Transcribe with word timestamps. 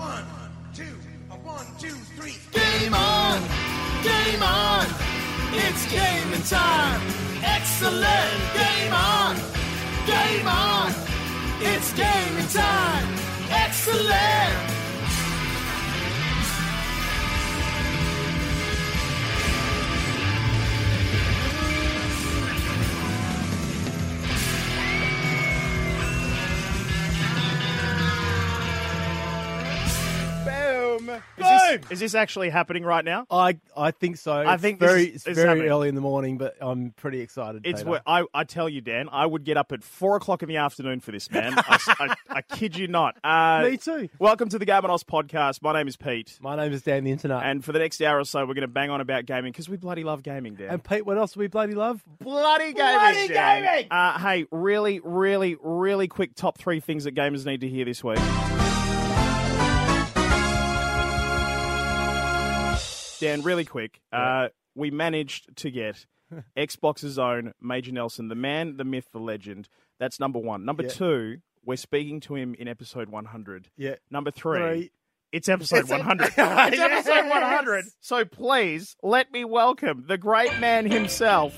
One, 0.00 0.24
two, 0.74 0.96
a 1.30 1.34
one, 1.44 1.66
two, 1.78 1.94
three. 2.16 2.34
Game 2.52 2.94
on! 2.94 3.38
Game 4.02 4.42
on! 4.42 4.86
It's 5.52 5.84
gaming 5.92 6.42
time! 6.44 7.02
Excellent! 7.44 8.40
Game 8.54 8.94
on! 8.94 9.36
Game 10.06 10.48
on! 10.48 10.94
It's 11.60 11.92
gaming 11.92 12.48
time! 12.48 13.14
Excellent! 13.50 14.79
Boom! 30.98 31.10
Is 31.10 31.20
this, 31.80 31.90
is 31.92 32.00
this 32.00 32.14
actually 32.14 32.50
happening 32.50 32.84
right 32.84 33.04
now? 33.04 33.26
I 33.30 33.58
I 33.76 33.90
think 33.92 34.16
so. 34.16 34.32
I 34.32 34.54
It's 34.54 34.62
think 34.62 34.80
this 34.80 34.90
very 34.90 35.04
is- 35.04 35.14
it's 35.16 35.26
is 35.28 35.36
very 35.36 35.48
happening. 35.48 35.68
early 35.70 35.88
in 35.88 35.94
the 35.94 36.00
morning, 36.00 36.38
but 36.38 36.56
I'm 36.60 36.90
pretty 36.96 37.20
excited. 37.20 37.62
It's 37.64 37.80
Peter. 37.80 37.90
what 37.90 38.02
I, 38.06 38.24
I 38.34 38.44
tell 38.44 38.68
you, 38.68 38.80
Dan. 38.80 39.08
I 39.10 39.26
would 39.26 39.44
get 39.44 39.56
up 39.56 39.72
at 39.72 39.82
four 39.84 40.16
o'clock 40.16 40.42
in 40.42 40.48
the 40.48 40.56
afternoon 40.56 41.00
for 41.00 41.12
this, 41.12 41.30
man. 41.30 41.54
I, 41.56 41.78
I- 41.98 42.14
I 42.38 42.42
kid 42.42 42.76
you 42.76 42.88
not. 42.88 43.16
Uh, 43.24 43.68
Me 43.70 43.76
too. 43.76 44.08
Welcome 44.18 44.48
to 44.50 44.58
the 44.58 44.64
Game 44.64 44.84
on 44.84 44.90
Oz 44.90 45.04
podcast. 45.04 45.62
My 45.62 45.72
name 45.72 45.88
is 45.88 45.96
Pete, 45.96 46.38
My 46.40 46.56
name 46.56 46.72
is 46.72 46.82
Dan 46.82 47.04
the 47.04 47.10
Internet. 47.12 47.42
and 47.44 47.64
for 47.64 47.72
the 47.72 47.78
next 47.78 48.00
hour 48.02 48.18
or 48.18 48.24
so, 48.24 48.40
we're 48.40 48.54
going 48.54 48.62
to 48.62 48.68
bang 48.68 48.90
on 48.90 49.00
about 49.00 49.26
gaming 49.26 49.52
because 49.52 49.68
we 49.68 49.76
bloody 49.76 50.04
love 50.04 50.22
gaming, 50.22 50.54
Dan. 50.54 50.68
And 50.70 50.84
Pete, 50.84 51.04
what 51.06 51.18
else 51.18 51.32
do 51.32 51.40
we 51.40 51.46
bloody 51.48 51.74
love? 51.74 52.02
bloody 52.20 52.72
gaming, 52.72 52.98
Bloody 52.98 53.28
Dan. 53.28 53.62
gaming! 53.62 53.86
Uh, 53.90 54.18
hey, 54.18 54.46
really, 54.50 55.00
really, 55.02 55.56
really 55.62 56.08
quick 56.08 56.34
top 56.34 56.58
three 56.58 56.80
things 56.80 57.04
that 57.04 57.14
gamers 57.14 57.44
need 57.46 57.60
to 57.62 57.68
hear 57.68 57.84
this 57.84 58.02
week. 58.04 58.18
Dan, 63.20 63.42
really 63.42 63.64
quick. 63.64 64.00
Uh, 64.12 64.48
we 64.74 64.90
managed 64.90 65.54
to 65.58 65.70
get 65.70 66.06
Xbox's 66.56 67.18
own 67.18 67.52
Major 67.60 67.92
Nelson, 67.92 68.28
the 68.28 68.34
man, 68.34 68.76
the 68.76 68.84
myth, 68.84 69.08
the 69.12 69.18
legend. 69.20 69.68
That's 69.98 70.18
number 70.18 70.38
one. 70.38 70.64
Number 70.64 70.82
Yeah. 70.84 70.88
two, 70.88 71.36
we're 71.64 71.76
speaking 71.76 72.20
to 72.20 72.34
him 72.36 72.54
in 72.58 72.66
episode 72.68 73.08
100. 73.10 73.68
Yeah. 73.76 73.96
Number 74.10 74.30
three, 74.30 74.58
Three. 74.60 74.90
it's 75.32 75.48
episode 75.48 75.84
It's- 75.84 75.90
100. 75.90 76.28
it's 76.38 76.38
episode 76.38 77.28
100. 77.28 77.84
So 78.00 78.24
please 78.24 78.96
let 79.02 79.30
me 79.32 79.44
welcome 79.44 80.04
the 80.08 80.16
great 80.18 80.58
man 80.58 80.90
himself, 80.90 81.56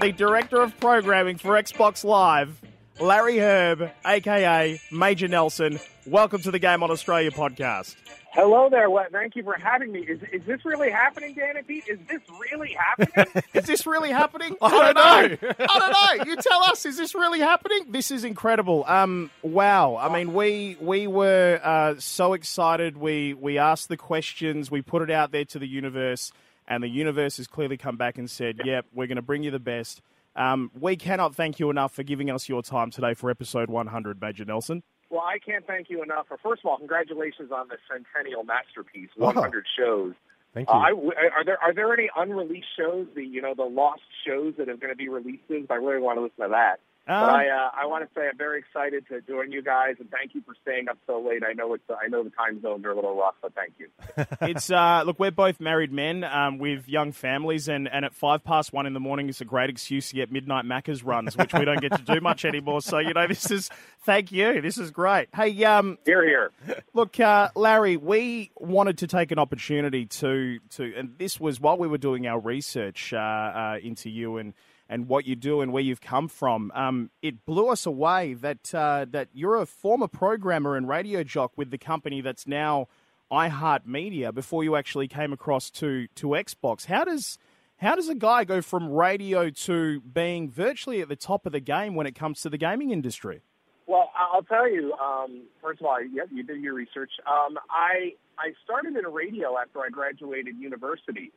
the 0.00 0.12
director 0.12 0.62
of 0.62 0.78
programming 0.78 1.38
for 1.38 1.60
Xbox 1.60 2.04
Live, 2.04 2.60
Larry 3.00 3.34
Hryb, 3.36 3.90
aka 4.04 4.80
Major 4.90 5.28
Nelson. 5.28 5.80
Welcome 6.06 6.42
to 6.42 6.50
the 6.50 6.58
Game 6.58 6.82
on 6.82 6.90
Australia 6.90 7.30
podcast. 7.30 7.96
Hello 8.32 8.68
there. 8.70 8.88
What, 8.88 9.12
thank 9.12 9.36
you 9.36 9.42
for 9.42 9.54
having 9.58 9.92
me. 9.92 10.00
Is, 10.00 10.20
is 10.32 10.42
this 10.46 10.64
really 10.64 10.90
happening, 10.90 11.34
Dan 11.34 11.56
and 11.56 11.66
Pete? 11.66 11.84
Is 11.86 11.98
this 12.08 12.20
really 12.40 12.72
happening? 12.74 13.42
Is 13.54 13.66
this 13.66 13.86
really 13.86 14.10
happening? 14.10 14.56
I 14.62 14.70
don't 14.70 14.94
know. 14.94 15.54
I 15.58 15.78
don't 15.78 16.18
know. 16.18 16.24
You 16.24 16.36
tell 16.36 16.62
us. 16.64 16.86
Is 16.86 16.96
this 16.96 17.14
really 17.14 17.40
happening? 17.40 17.86
This 17.90 18.10
is 18.10 18.24
incredible. 18.24 18.84
Um, 18.86 19.30
wow. 19.42 19.96
I 19.96 20.12
mean, 20.12 20.32
we 20.32 20.76
we 20.80 21.06
were 21.06 21.60
uh, 21.62 21.94
so 21.98 22.32
excited. 22.32 22.96
We 22.96 23.34
we 23.34 23.58
asked 23.58 23.88
the 23.88 23.98
questions. 23.98 24.70
We 24.70 24.80
put 24.80 25.02
it 25.02 25.10
out 25.10 25.30
there 25.30 25.44
to 25.46 25.58
the 25.58 25.68
universe, 25.68 26.32
and 26.66 26.82
the 26.82 26.88
universe 26.88 27.36
has 27.36 27.46
clearly 27.46 27.76
come 27.76 27.96
back 27.96 28.16
and 28.16 28.30
said, 28.30 28.60
"Yep, 28.64 28.86
we're 28.94 29.08
going 29.08 29.16
to 29.16 29.22
bring 29.22 29.42
you 29.42 29.50
the 29.50 29.58
best." 29.60 30.00
Um, 30.36 30.70
we 30.78 30.96
cannot 30.96 31.34
thank 31.34 31.60
you 31.60 31.70
enough 31.70 31.92
for 31.94 32.02
giving 32.02 32.30
us 32.30 32.48
your 32.48 32.62
time 32.62 32.90
today 32.90 33.14
for 33.14 33.30
episode 33.30 33.68
100, 33.68 34.20
Major 34.20 34.44
Nelson. 34.44 34.82
well, 35.10 35.20
I 35.20 35.38
can't 35.38 35.66
thank 35.66 35.90
you 35.90 36.02
enough. 36.02 36.26
For, 36.28 36.38
first 36.42 36.62
of 36.64 36.70
all, 36.70 36.78
congratulations 36.78 37.52
on 37.52 37.68
the 37.68 37.76
centennial 37.90 38.44
masterpiece, 38.44 39.10
100 39.16 39.64
shows. 39.78 40.14
Thank 40.54 40.68
Uh, 40.70 40.74
you. 40.88 41.12
I, 41.12 41.28
are 41.38 41.44
there 41.44 41.58
are 41.62 41.72
there 41.74 41.92
any 41.94 42.10
unreleased 42.14 42.66
shows? 42.78 43.06
The 43.14 43.24
you 43.24 43.40
know 43.40 43.54
the 43.56 43.64
lost 43.64 44.02
shows 44.26 44.52
that 44.58 44.68
are 44.68 44.76
going 44.76 44.92
to 44.92 44.96
be 44.96 45.08
released? 45.08 45.42
I 45.70 45.74
really 45.76 46.00
want 46.02 46.18
to 46.18 46.22
listen 46.22 46.42
to 46.44 46.48
that. 46.50 46.80
But 47.06 47.12
Um, 47.14 47.30
I 47.30 47.48
uh, 47.48 47.70
I 47.74 47.86
want 47.86 48.04
to 48.08 48.14
say 48.14 48.28
I'm 48.28 48.38
very 48.38 48.58
excited 48.60 49.06
to 49.08 49.20
join 49.22 49.50
you 49.50 49.62
guys 49.62 49.96
and 49.98 50.10
thank 50.10 50.34
you 50.34 50.42
for 50.42 50.54
staying 50.62 50.88
up 50.88 50.98
so 51.06 51.20
late. 51.20 51.42
I 51.48 51.52
know 51.52 51.74
it's 51.74 51.82
I 51.90 52.08
know 52.08 52.22
the 52.22 52.30
time 52.30 52.60
zones 52.62 52.84
are 52.84 52.90
a 52.90 52.94
little 52.94 53.16
rough, 53.16 53.34
but 53.42 53.52
thank 53.54 53.72
you. 53.78 53.88
it's 54.42 54.70
uh, 54.70 55.02
look, 55.04 55.18
we're 55.18 55.30
both 55.30 55.58
married 55.60 55.92
men 55.92 56.22
um, 56.24 56.58
with 56.58 56.88
young 56.88 57.12
families, 57.12 57.68
and, 57.68 57.88
and 57.88 58.04
at 58.04 58.14
five 58.14 58.44
past 58.44 58.72
one 58.72 58.86
in 58.86 58.92
the 58.92 59.00
morning 59.00 59.28
is 59.28 59.40
a 59.40 59.44
great 59.44 59.70
excuse 59.70 60.10
to 60.10 60.14
get 60.14 60.30
midnight 60.30 60.64
Macca's 60.64 61.02
runs, 61.02 61.36
which 61.36 61.52
we 61.52 61.64
don't 61.64 61.80
get 61.80 61.96
to 61.96 62.02
do 62.02 62.20
much 62.22 62.44
anymore. 62.44 62.80
So 62.80 62.98
you 62.98 63.12
know, 63.14 63.26
this 63.26 63.50
is 63.50 63.68
thank 64.04 64.30
you. 64.30 64.60
This 64.60 64.78
is 64.78 64.90
great. 64.90 65.28
Hey, 65.34 65.64
um, 65.64 65.98
Here, 66.04 66.24
here. 66.24 66.52
look, 66.94 67.18
uh, 67.18 67.48
Larry, 67.56 67.96
we 67.96 68.50
wanted 68.56 68.98
to 68.98 69.06
take 69.06 69.32
an 69.32 69.38
opportunity 69.38 70.06
to 70.06 70.60
to, 70.70 70.94
and 70.96 71.14
this 71.18 71.40
was 71.40 71.60
while 71.60 71.76
we 71.78 71.88
were 71.88 71.98
doing 71.98 72.26
our 72.26 72.38
research 72.38 73.12
uh, 73.12 73.16
uh, 73.16 73.78
into 73.82 74.08
you 74.08 74.36
and. 74.36 74.54
And 74.88 75.08
what 75.08 75.24
you 75.24 75.36
do 75.36 75.62
and 75.62 75.72
where 75.72 75.82
you've 75.82 76.02
come 76.02 76.28
from, 76.28 76.70
um, 76.74 77.10
it 77.22 77.46
blew 77.46 77.68
us 77.68 77.86
away 77.86 78.34
that 78.34 78.74
uh, 78.74 79.06
that 79.10 79.28
you're 79.32 79.56
a 79.56 79.64
former 79.64 80.08
programmer 80.08 80.76
and 80.76 80.86
radio 80.86 81.22
jock 81.24 81.52
with 81.56 81.70
the 81.70 81.78
company 81.78 82.20
that's 82.20 82.46
now 82.46 82.88
iHeartMedia 83.30 84.34
before 84.34 84.62
you 84.62 84.76
actually 84.76 85.08
came 85.08 85.32
across 85.32 85.70
to 85.70 86.06
to 86.16 86.28
Xbox. 86.28 86.84
How 86.86 87.04
does 87.04 87.38
how 87.78 87.96
does 87.96 88.08
a 88.08 88.14
guy 88.14 88.44
go 88.44 88.60
from 88.60 88.90
radio 88.90 89.50
to 89.50 90.00
being 90.00 90.50
virtually 90.50 91.00
at 91.00 91.08
the 91.08 91.16
top 91.16 91.46
of 91.46 91.52
the 91.52 91.60
game 91.60 91.94
when 91.94 92.06
it 92.06 92.14
comes 92.14 92.40
to 92.42 92.50
the 92.50 92.58
gaming 92.58 92.90
industry? 92.90 93.40
Well, 93.86 94.10
I'll 94.16 94.44
tell 94.44 94.70
you. 94.70 94.92
Um, 94.94 95.42
first 95.60 95.80
of 95.80 95.86
all, 95.86 96.00
yep, 96.00 96.28
you 96.32 96.42
did 96.42 96.62
your 96.62 96.74
research. 96.74 97.10
Um, 97.26 97.58
I 97.70 98.14
I 98.38 98.52
started 98.64 98.96
in 98.96 99.04
radio 99.06 99.58
after 99.58 99.80
I 99.80 99.88
graduated 99.88 100.56
university, 100.58 101.32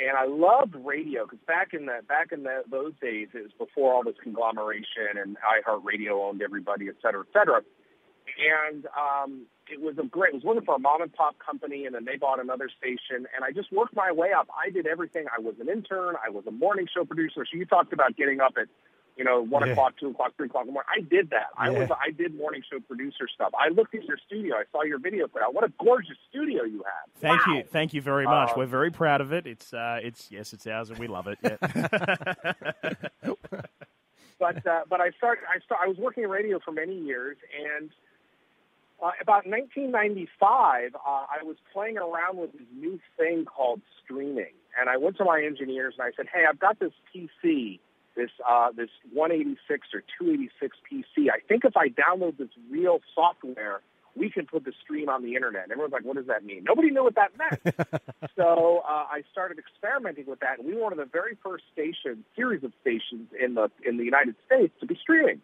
and 0.00 0.16
I 0.16 0.26
loved 0.26 0.74
radio 0.74 1.24
because 1.24 1.38
back 1.46 1.74
in 1.74 1.86
the 1.86 2.00
back 2.08 2.32
in 2.32 2.42
the, 2.42 2.62
those 2.70 2.92
days, 3.00 3.28
it 3.34 3.42
was 3.42 3.52
before 3.58 3.92
all 3.92 4.02
this 4.02 4.16
conglomeration 4.22 5.20
and 5.20 5.36
iHeartRadio 5.36 6.12
owned 6.12 6.42
everybody, 6.42 6.88
et 6.88 6.94
cetera, 7.02 7.20
et 7.20 7.32
cetera. 7.32 7.60
And 8.40 8.86
um, 8.96 9.46
it 9.68 9.80
was 9.80 9.96
a 9.98 10.06
great. 10.06 10.32
It 10.32 10.36
was 10.36 10.44
working 10.44 10.64
for 10.64 10.76
a 10.76 10.78
mom 10.78 11.02
and 11.02 11.12
pop 11.12 11.36
company, 11.38 11.84
and 11.84 11.94
then 11.94 12.04
they 12.04 12.16
bought 12.16 12.40
another 12.40 12.70
station, 12.78 13.26
and 13.34 13.44
I 13.44 13.50
just 13.50 13.72
worked 13.72 13.94
my 13.94 14.12
way 14.12 14.28
up. 14.32 14.48
I 14.56 14.70
did 14.70 14.86
everything. 14.86 15.26
I 15.36 15.40
was 15.40 15.54
an 15.60 15.68
intern. 15.68 16.14
I 16.24 16.30
was 16.30 16.44
a 16.46 16.50
morning 16.50 16.86
show 16.92 17.04
producer. 17.04 17.44
So 17.44 17.58
you 17.58 17.66
talked 17.66 17.92
about 17.92 18.16
getting 18.16 18.40
up 18.40 18.54
at 18.60 18.68
you 19.20 19.24
know, 19.26 19.42
one 19.42 19.66
Yeah. 19.66 19.72
o'clock, 19.72 19.92
two 20.00 20.08
o'clock, 20.08 20.32
three 20.38 20.46
o'clock 20.46 20.62
in 20.62 20.68
the 20.68 20.72
morning. 20.72 20.88
I 20.96 21.00
did 21.02 21.28
that. 21.28 21.48
I 21.58 21.68
was, 21.68 21.90
I 21.90 22.10
did 22.10 22.34
morning 22.34 22.62
show 22.72 22.80
producer 22.80 23.28
stuff. 23.34 23.50
I 23.54 23.68
looked 23.68 23.94
at 23.94 24.02
your 24.04 24.16
studio. 24.26 24.56
I 24.56 24.62
saw 24.72 24.82
your 24.82 24.98
video 24.98 25.28
put 25.28 25.42
out. 25.42 25.52
What 25.52 25.62
a 25.62 25.72
gorgeous 25.78 26.16
studio 26.30 26.64
you 26.64 26.78
have. 26.84 27.12
Thank 27.20 27.46
Wow. 27.46 27.52
you, 27.58 27.64
thank 27.70 27.92
you 27.92 28.00
very 28.00 28.24
much. 28.24 28.48
Uh, 28.50 28.54
We're 28.56 28.64
very 28.64 28.90
proud 28.90 29.20
of 29.20 29.30
it. 29.34 29.46
It's 29.46 29.74
uh, 29.74 30.00
it's 30.02 30.30
yes, 30.30 30.54
it's 30.54 30.66
ours, 30.66 30.88
and 30.88 30.98
we 30.98 31.06
love 31.06 31.26
it. 31.28 31.38
Yeah. 31.42 31.56
But, 34.38 34.66
uh, 34.66 34.84
but 34.88 35.02
I 35.02 35.10
started, 35.18 35.44
I 35.54 35.58
start, 35.66 35.82
I 35.84 35.86
was 35.88 35.98
working 35.98 36.24
in 36.24 36.30
radio 36.30 36.58
for 36.64 36.72
many 36.72 36.98
years 36.98 37.36
and, 37.54 37.90
uh, 39.02 39.10
about 39.20 39.46
1995, 39.46 40.94
uh, 40.94 40.98
I 41.06 41.42
was 41.44 41.56
playing 41.74 41.98
around 41.98 42.38
with 42.38 42.52
this 42.52 42.62
new 42.74 42.98
thing 43.18 43.44
called 43.44 43.82
streaming, 44.02 44.54
and 44.80 44.88
I 44.88 44.96
went 44.96 45.18
to 45.18 45.24
my 45.24 45.42
engineers 45.44 45.94
and 45.98 46.06
I 46.06 46.12
said, 46.16 46.26
"Hey, 46.32 46.44
I've 46.48 46.58
got 46.58 46.78
this 46.78 46.92
PC, 47.14 47.80
this 48.20 48.30
uh, 48.48 48.70
this 48.76 48.90
186 49.12 49.88
or 49.94 50.02
286 50.18 50.76
PC. 50.84 51.30
I 51.32 51.40
think 51.48 51.64
if 51.64 51.76
I 51.76 51.88
download 51.88 52.36
this 52.36 52.50
real 52.70 53.00
software, 53.14 53.80
we 54.14 54.28
can 54.28 54.46
put 54.46 54.64
the 54.64 54.72
stream 54.82 55.08
on 55.08 55.22
the 55.22 55.34
internet." 55.34 55.64
And 55.64 55.72
everyone's 55.72 55.92
like, 55.92 56.04
"What 56.04 56.16
does 56.16 56.26
that 56.26 56.44
mean?" 56.44 56.64
Nobody 56.64 56.90
knew 56.90 57.04
what 57.04 57.16
that 57.16 57.32
meant. 57.38 57.60
so 58.36 58.82
uh, 58.86 59.06
I 59.08 59.22
started 59.32 59.58
experimenting 59.58 60.26
with 60.26 60.40
that, 60.40 60.58
and 60.58 60.68
we 60.68 60.74
were 60.74 60.82
one 60.82 60.92
of 60.92 60.98
the 60.98 61.10
very 61.10 61.36
first 61.42 61.64
stations, 61.72 62.24
series 62.36 62.62
of 62.62 62.72
stations 62.82 63.28
in 63.40 63.54
the 63.54 63.70
in 63.86 63.96
the 63.96 64.04
United 64.04 64.36
States 64.46 64.74
to 64.80 64.86
be 64.86 64.98
streaming. 65.00 65.40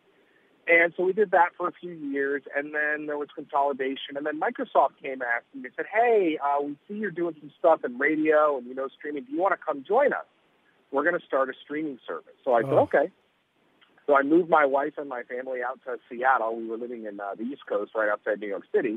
And 0.69 0.93
so 0.97 1.05
we 1.05 1.13
did 1.13 1.31
that 1.31 1.51
for 1.57 1.69
a 1.69 1.73
few 1.73 1.93
years, 1.93 2.43
and 2.57 2.75
then 2.75 3.07
there 3.07 3.17
was 3.17 3.29
consolidation, 3.33 4.17
and 4.17 4.27
then 4.27 4.41
Microsoft 4.41 4.99
came 5.01 5.23
and 5.23 5.23
asked 5.23 5.47
me. 5.55 5.63
They 5.63 5.71
said, 5.77 5.87
"Hey, 5.87 6.39
uh, 6.43 6.61
we 6.63 6.77
see 6.87 6.95
you're 6.95 7.13
doing 7.13 7.37
some 7.41 7.53
stuff 7.59 7.85
in 7.85 7.97
radio 7.99 8.59
and 8.59 8.67
you 8.67 8.75
know 8.75 8.89
streaming. 8.89 9.25
Do 9.25 9.33
you 9.33 9.41
want 9.41 9.55
to 9.59 9.65
come 9.65 9.85
join 9.87 10.13
us? 10.13 10.27
We're 10.93 11.03
going 11.05 11.19
to 11.19 11.27
start 11.27 11.49
a 11.51 11.55
streaming 11.65 11.99
service." 12.07 12.35
So 12.45 12.55
I 12.55 12.63
said, 12.63 12.73
Oh. 12.73 12.79
"Okay." 12.91 13.11
So 14.07 14.17
I 14.17 14.23
moved 14.23 14.49
my 14.49 14.65
wife 14.65 14.95
and 14.99 15.09
my 15.09 15.25
family 15.25 15.61
out 15.63 15.81
to 15.85 15.99
Seattle. 16.09 16.55
We 16.57 16.67
were 16.69 16.77
living 16.77 17.07
in 17.07 17.19
uh, 17.19 17.35
the 17.37 17.43
East 17.43 17.67
Coast, 17.69 17.91
right 17.95 18.09
outside 18.09 18.39
New 18.41 18.47
York 18.47 18.63
City, 18.73 18.97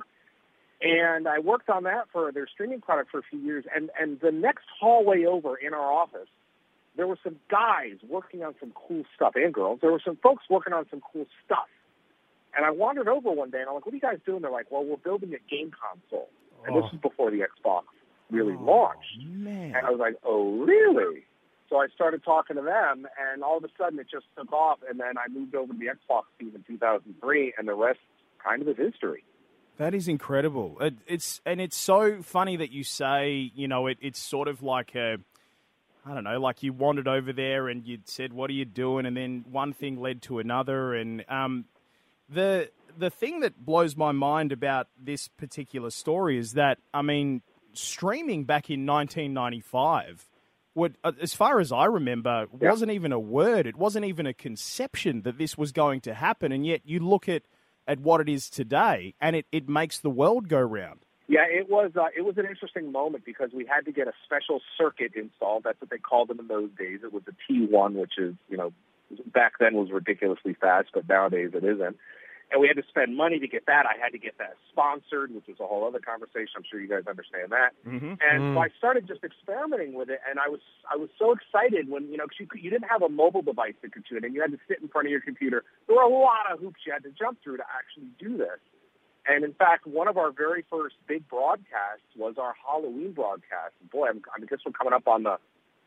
and 0.81 1.27
I 1.27 1.39
worked 1.39 1.69
on 1.69 1.83
that 1.83 2.07
for 2.13 2.31
their 2.31 2.47
streaming 2.47 2.79
product 2.81 3.09
for 3.11 3.19
a 3.19 3.23
few 3.23 3.39
years. 3.39 3.65
And 3.75 3.89
and 3.99 4.19
the 4.21 4.31
next 4.31 4.65
hallway 4.79 5.25
over 5.25 5.55
in 5.57 5.73
our 5.73 5.91
office, 5.91 6.27
there 6.95 7.07
were 7.07 7.17
some 7.23 7.37
guys 7.49 7.97
working 8.07 8.43
on 8.43 8.53
some 8.59 8.71
cool 8.75 9.03
stuff, 9.15 9.33
and 9.35 9.53
girls. 9.53 9.79
There 9.81 9.91
were 9.91 10.01
some 10.03 10.17
folks 10.17 10.43
working 10.49 10.73
on 10.73 10.85
some 10.89 11.01
cool 11.11 11.25
stuff. 11.45 11.67
And 12.55 12.65
I 12.65 12.71
wandered 12.71 13.07
over 13.07 13.31
one 13.31 13.51
day, 13.51 13.59
and 13.59 13.67
I'm 13.69 13.75
like, 13.75 13.85
"What 13.85 13.93
are 13.93 13.97
you 13.97 14.01
guys 14.01 14.19
doing?" 14.25 14.41
They're 14.41 14.51
like, 14.51 14.71
"Well, 14.71 14.83
we're 14.83 14.97
building 14.97 15.33
a 15.33 15.39
game 15.49 15.71
console." 15.71 16.29
And 16.65 16.75
this 16.75 16.83
Oh. 16.85 16.95
is 16.95 17.01
before 17.01 17.31
the 17.31 17.41
Xbox 17.41 17.83
really 18.31 18.55
launched. 18.57 19.17
Man, 19.23 19.75
And 19.75 19.85
I 19.87 19.89
was 19.91 19.99
like, 19.99 20.17
"Oh, 20.23 20.63
really?" 20.65 21.25
So 21.69 21.77
I 21.77 21.87
started 21.93 22.23
talking 22.23 22.55
to 22.55 22.63
them, 22.63 23.07
and 23.31 23.43
all 23.43 23.57
of 23.57 23.63
a 23.63 23.69
sudden 23.77 23.99
it 23.99 24.07
just 24.11 24.25
took 24.35 24.51
off. 24.51 24.79
And 24.89 24.99
then 24.99 25.17
I 25.17 25.27
moved 25.29 25.53
over 25.55 25.71
to 25.71 25.79
the 25.79 25.85
Xbox 25.85 26.23
team 26.39 26.51
in 26.55 26.63
2003, 26.63 27.53
and 27.57 27.67
the 27.67 27.75
rest 27.75 27.99
kind 28.43 28.61
of 28.61 28.67
is 28.67 28.77
history. 28.77 29.23
That 29.77 29.93
is 29.93 30.07
incredible. 30.07 30.77
It, 30.81 30.95
it's 31.07 31.41
and 31.45 31.61
it's 31.61 31.77
so 31.77 32.21
funny 32.21 32.57
that 32.57 32.71
you 32.71 32.83
say, 32.83 33.51
you 33.55 33.67
know, 33.67 33.87
it, 33.87 33.97
it's 34.01 34.19
sort 34.19 34.47
of 34.47 34.61
like 34.61 34.93
a, 34.95 35.17
I 36.05 36.13
don't 36.13 36.25
know, 36.25 36.39
like 36.39 36.63
you 36.63 36.73
wandered 36.73 37.07
over 37.07 37.31
there 37.31 37.69
and 37.69 37.85
you 37.85 37.99
said, 38.03 38.33
"What 38.33 38.49
are 38.49 38.53
you 38.53 38.65
doing?" 38.65 39.05
And 39.05 39.15
then 39.15 39.45
one 39.49 39.71
thing 39.71 40.01
led 40.01 40.21
to 40.23 40.39
another, 40.39 40.95
and 40.95 41.23
um, 41.29 41.65
the 42.27 42.69
the 42.97 43.09
thing 43.09 43.39
that 43.41 43.65
blows 43.65 43.95
my 43.95 44.11
mind 44.11 44.51
about 44.51 44.87
this 45.01 45.29
particular 45.29 45.91
story 45.91 46.37
is 46.37 46.53
that 46.53 46.79
I 46.93 47.01
mean, 47.01 47.41
streaming 47.73 48.43
back 48.43 48.69
in 48.69 48.85
1995 48.85 50.28
would, 50.79 50.97
uh, 51.03 51.11
as 51.21 51.33
far 51.33 51.59
as 51.59 51.71
I 51.71 51.85
remember, 51.85 52.47
wasn't 52.51 52.91
even 52.91 53.11
a 53.11 53.19
word. 53.19 53.67
It 53.67 53.75
wasn't 53.75 54.05
even 54.05 54.25
a 54.25 54.33
conception 54.33 55.21
that 55.23 55.37
this 55.37 55.57
was 55.57 55.71
going 55.71 56.01
to 56.01 56.13
happen, 56.13 56.51
and 56.51 56.65
yet 56.65 56.81
you 56.85 56.99
look 56.99 57.29
at 57.29 57.43
at 57.87 57.99
what 57.99 58.21
it 58.21 58.29
is 58.29 58.49
today, 58.49 59.15
and 59.19 59.35
it, 59.35 59.47
it 59.51 59.67
makes 59.67 59.99
the 59.99 60.11
world 60.11 60.47
go 60.47 60.59
round. 60.59 60.99
Yeah, 61.27 61.45
it 61.47 61.69
was 61.69 61.91
uh, 61.95 62.05
it 62.15 62.21
was 62.21 62.37
an 62.37 62.45
interesting 62.45 62.91
moment 62.91 63.25
because 63.25 63.51
we 63.53 63.65
had 63.65 63.85
to 63.85 63.91
get 63.91 64.07
a 64.07 64.13
special 64.25 64.61
circuit 64.77 65.13
installed. 65.15 65.63
That's 65.63 65.79
what 65.79 65.91
they 65.91 65.97
called 65.97 66.29
them 66.29 66.39
in 66.39 66.47
those 66.47 66.69
days. 66.77 67.01
It 67.03 67.13
was 67.13 67.23
a 67.27 67.51
T1, 67.51 67.93
which 67.93 68.13
is 68.17 68.33
you 68.49 68.57
know 68.57 68.73
back 69.27 69.53
then 69.59 69.75
was 69.75 69.91
ridiculously 69.91 70.55
fast, 70.59 70.89
but 70.93 71.07
nowadays 71.07 71.51
it 71.53 71.63
isn't. 71.63 71.97
And 72.51 72.59
we 72.59 72.67
had 72.67 72.77
to 72.77 72.87
spend 72.89 73.15
money 73.15 73.37
to 73.37 73.47
get 73.47 73.67
that. 73.67 73.85
I 73.85 73.93
had 74.01 74.09
to 74.13 74.17
get 74.17 74.39
that 74.39 74.57
sponsored, 74.71 75.29
which 75.33 75.45
was 75.47 75.59
a 75.59 75.67
whole 75.67 75.85
other 75.85 75.99
conversation. 75.99 76.57
I'm 76.57 76.63
sure 76.65 76.81
you 76.81 76.89
guys 76.89 77.05
understand 77.07 77.51
that. 77.51 77.77
Mm-hmm. 77.85 78.17
And 78.17 78.55
so 78.55 78.59
I 78.59 78.69
started 78.77 79.07
just 79.07 79.23
experimenting 79.23 79.93
with 79.93 80.09
it, 80.09 80.19
and 80.27 80.39
I 80.39 80.49
was 80.49 80.61
I 80.89 80.97
was 80.97 81.09
so 81.19 81.31
excited 81.31 81.89
when 81.89 82.09
you 82.09 82.17
know 82.17 82.25
'cause 82.25 82.39
you 82.39 82.47
you 82.57 82.69
didn't 82.71 82.89
have 82.89 83.03
a 83.03 83.09
mobile 83.09 83.43
device 83.43 83.75
that 83.81 83.93
could 83.93 84.05
do 84.09 84.17
it, 84.17 84.25
and 84.25 84.33
you 84.33 84.41
had 84.41 84.51
to 84.51 84.59
sit 84.67 84.81
in 84.81 84.87
front 84.87 85.05
of 85.07 85.11
your 85.11 85.21
computer. 85.21 85.63
There 85.85 85.95
were 85.95 86.01
a 86.01 86.09
lot 86.09 86.49
of 86.51 86.59
hoops 86.59 86.81
you 86.85 86.91
had 86.91 87.03
to 87.03 87.11
jump 87.11 87.37
through 87.43 87.57
to 87.57 87.67
actually 87.69 88.09
do 88.17 88.37
this. 88.37 88.57
And 89.27 89.43
in 89.43 89.53
fact, 89.53 89.85
one 89.85 90.07
of 90.07 90.17
our 90.17 90.31
very 90.31 90.65
first 90.71 90.95
big 91.07 91.27
broadcasts 91.29 92.09
was 92.17 92.35
our 92.39 92.55
Halloween 92.65 93.11
broadcast. 93.11 93.75
Boy, 93.91 94.07
I'm, 94.09 94.21
I 94.35 94.39
guess 94.39 94.59
we're 94.65 94.71
coming 94.71 94.93
up 94.93 95.07
on 95.07 95.21
the 95.21 95.37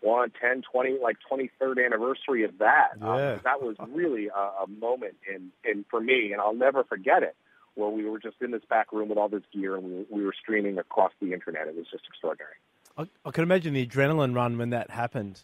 one, 0.02 0.32
10, 0.40 0.62
20, 0.70 0.98
like 1.02 1.16
23rd 1.30 1.84
anniversary 1.84 2.44
of 2.44 2.58
that. 2.58 2.92
Um, 3.00 3.40
that 3.44 3.62
was 3.62 3.76
really 3.88 4.28
a, 4.28 4.64
a 4.64 4.66
moment 4.66 5.14
in, 5.32 5.50
in 5.64 5.84
for 5.90 6.00
me, 6.00 6.32
and 6.32 6.40
I'll 6.40 6.54
never 6.54 6.84
forget 6.84 7.22
it. 7.22 7.36
Where 7.74 7.88
we 7.88 8.04
were 8.04 8.18
just 8.18 8.36
in 8.42 8.50
this 8.50 8.60
back 8.68 8.92
room 8.92 9.08
with 9.08 9.16
all 9.16 9.30
this 9.30 9.44
gear, 9.50 9.76
and 9.76 9.84
we, 9.84 10.06
we 10.10 10.24
were 10.24 10.34
streaming 10.38 10.76
across 10.76 11.12
the 11.22 11.32
internet. 11.32 11.68
It 11.68 11.74
was 11.74 11.86
just 11.90 12.04
extraordinary. 12.06 12.56
I, 12.98 13.06
I 13.24 13.30
can 13.30 13.42
imagine 13.44 13.72
the 13.72 13.86
adrenaline 13.86 14.34
run 14.34 14.58
when 14.58 14.70
that 14.70 14.90
happened. 14.90 15.42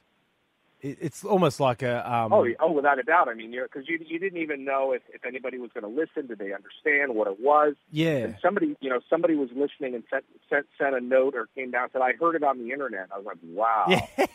It, 0.80 0.98
it's 1.00 1.24
almost 1.24 1.58
like 1.60 1.82
a. 1.82 2.10
Um, 2.10 2.32
Oh, 2.32 2.46
oh, 2.60 2.72
without 2.72 2.98
a 2.98 3.02
doubt. 3.02 3.28
I 3.28 3.34
mean, 3.34 3.50
because 3.50 3.88
you 3.88 3.98
you 4.06 4.18
didn't 4.18 4.40
even 4.40 4.64
know 4.64 4.92
if, 4.92 5.02
if 5.12 5.24
anybody 5.24 5.58
was 5.58 5.70
going 5.72 5.82
to 5.82 6.00
listen. 6.00 6.26
Did 6.28 6.38
they 6.38 6.52
understand 6.52 7.14
what 7.14 7.26
it 7.26 7.40
was? 7.40 7.74
yeah. 7.90 8.16
And 8.18 8.36
somebody, 8.40 8.76
you 8.80 8.88
know, 8.90 9.00
somebody 9.10 9.34
was 9.34 9.48
listening 9.54 9.94
and 9.94 10.04
sent 10.10 10.24
sent 10.48 10.66
sent 10.78 10.94
a 10.94 11.00
note 11.00 11.34
or 11.34 11.48
came 11.54 11.70
down 11.72 11.84
and 11.84 11.92
said, 11.92 12.02
"I 12.02 12.12
heard 12.12 12.36
it 12.36 12.44
on 12.44 12.58
the 12.58 12.70
internet." 12.72 13.08
I 13.12 13.18
was 13.18 13.26
like, 13.26 13.38
"Wow, 13.42 13.86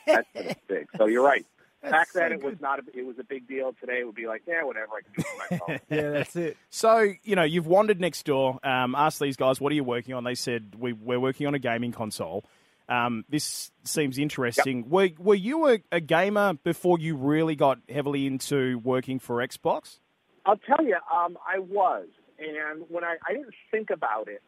that's 0.05 0.27
that's 0.33 0.59
big." 0.67 0.87
So 0.97 1.05
you're 1.05 1.23
right. 1.23 1.45
Back 1.83 2.11
so 2.11 2.19
then, 2.19 2.31
it 2.31 2.41
was 2.41 2.55
not. 2.61 2.79
A, 2.79 2.83
it 2.97 3.05
was 3.05 3.19
a 3.19 3.25
big 3.25 3.45
deal. 3.45 3.73
Today, 3.77 3.99
it 3.99 4.05
would 4.05 4.15
be 4.15 4.25
like, 4.25 4.43
yeah, 4.47 4.63
whatever. 4.63 4.91
I 4.93 5.01
can 5.01 5.11
do 5.17 5.21
it 5.21 5.27
on 5.27 5.37
my 5.37 5.57
phone. 5.57 5.79
Yeah, 5.89 6.11
that's 6.11 6.35
it. 6.37 6.55
So 6.69 7.11
you 7.23 7.35
know, 7.35 7.43
you've 7.43 7.67
wandered 7.67 7.99
next 7.99 8.25
door. 8.25 8.57
Um, 8.63 8.95
asked 8.95 9.19
these 9.19 9.35
guys, 9.35 9.59
"What 9.59 9.71
are 9.73 9.75
you 9.75 9.83
working 9.83 10.13
on?" 10.13 10.23
They 10.23 10.35
said, 10.35 10.75
we, 10.79 10.93
"We're 10.93 11.19
working 11.19 11.45
on 11.45 11.55
a 11.55 11.59
gaming 11.59 11.91
console." 11.91 12.45
Um, 12.89 13.25
this 13.29 13.71
seems 13.83 14.17
interesting. 14.17 14.89
Were 14.89 15.09
Were 15.17 15.35
you 15.35 15.67
a, 15.67 15.79
a 15.91 15.99
gamer 15.99 16.53
before 16.53 16.99
you 16.99 17.15
really 17.15 17.55
got 17.55 17.79
heavily 17.89 18.27
into 18.27 18.79
working 18.79 19.19
for 19.19 19.37
Xbox? 19.37 19.99
I'll 20.45 20.57
tell 20.57 20.85
you, 20.85 20.97
um, 21.13 21.37
I 21.47 21.59
was, 21.59 22.07
and 22.37 22.83
when 22.89 23.03
I 23.03 23.15
I 23.27 23.33
didn't 23.33 23.53
think 23.71 23.89
about 23.89 24.27
it, 24.27 24.41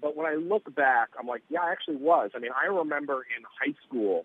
but 0.00 0.16
when 0.16 0.26
I 0.26 0.34
look 0.34 0.74
back, 0.74 1.10
I'm 1.18 1.26
like, 1.26 1.42
yeah, 1.50 1.60
I 1.60 1.72
actually 1.72 1.96
was. 1.96 2.30
I 2.34 2.38
mean, 2.38 2.52
I 2.52 2.66
remember 2.66 3.24
in 3.36 3.44
high 3.60 3.74
school 3.86 4.24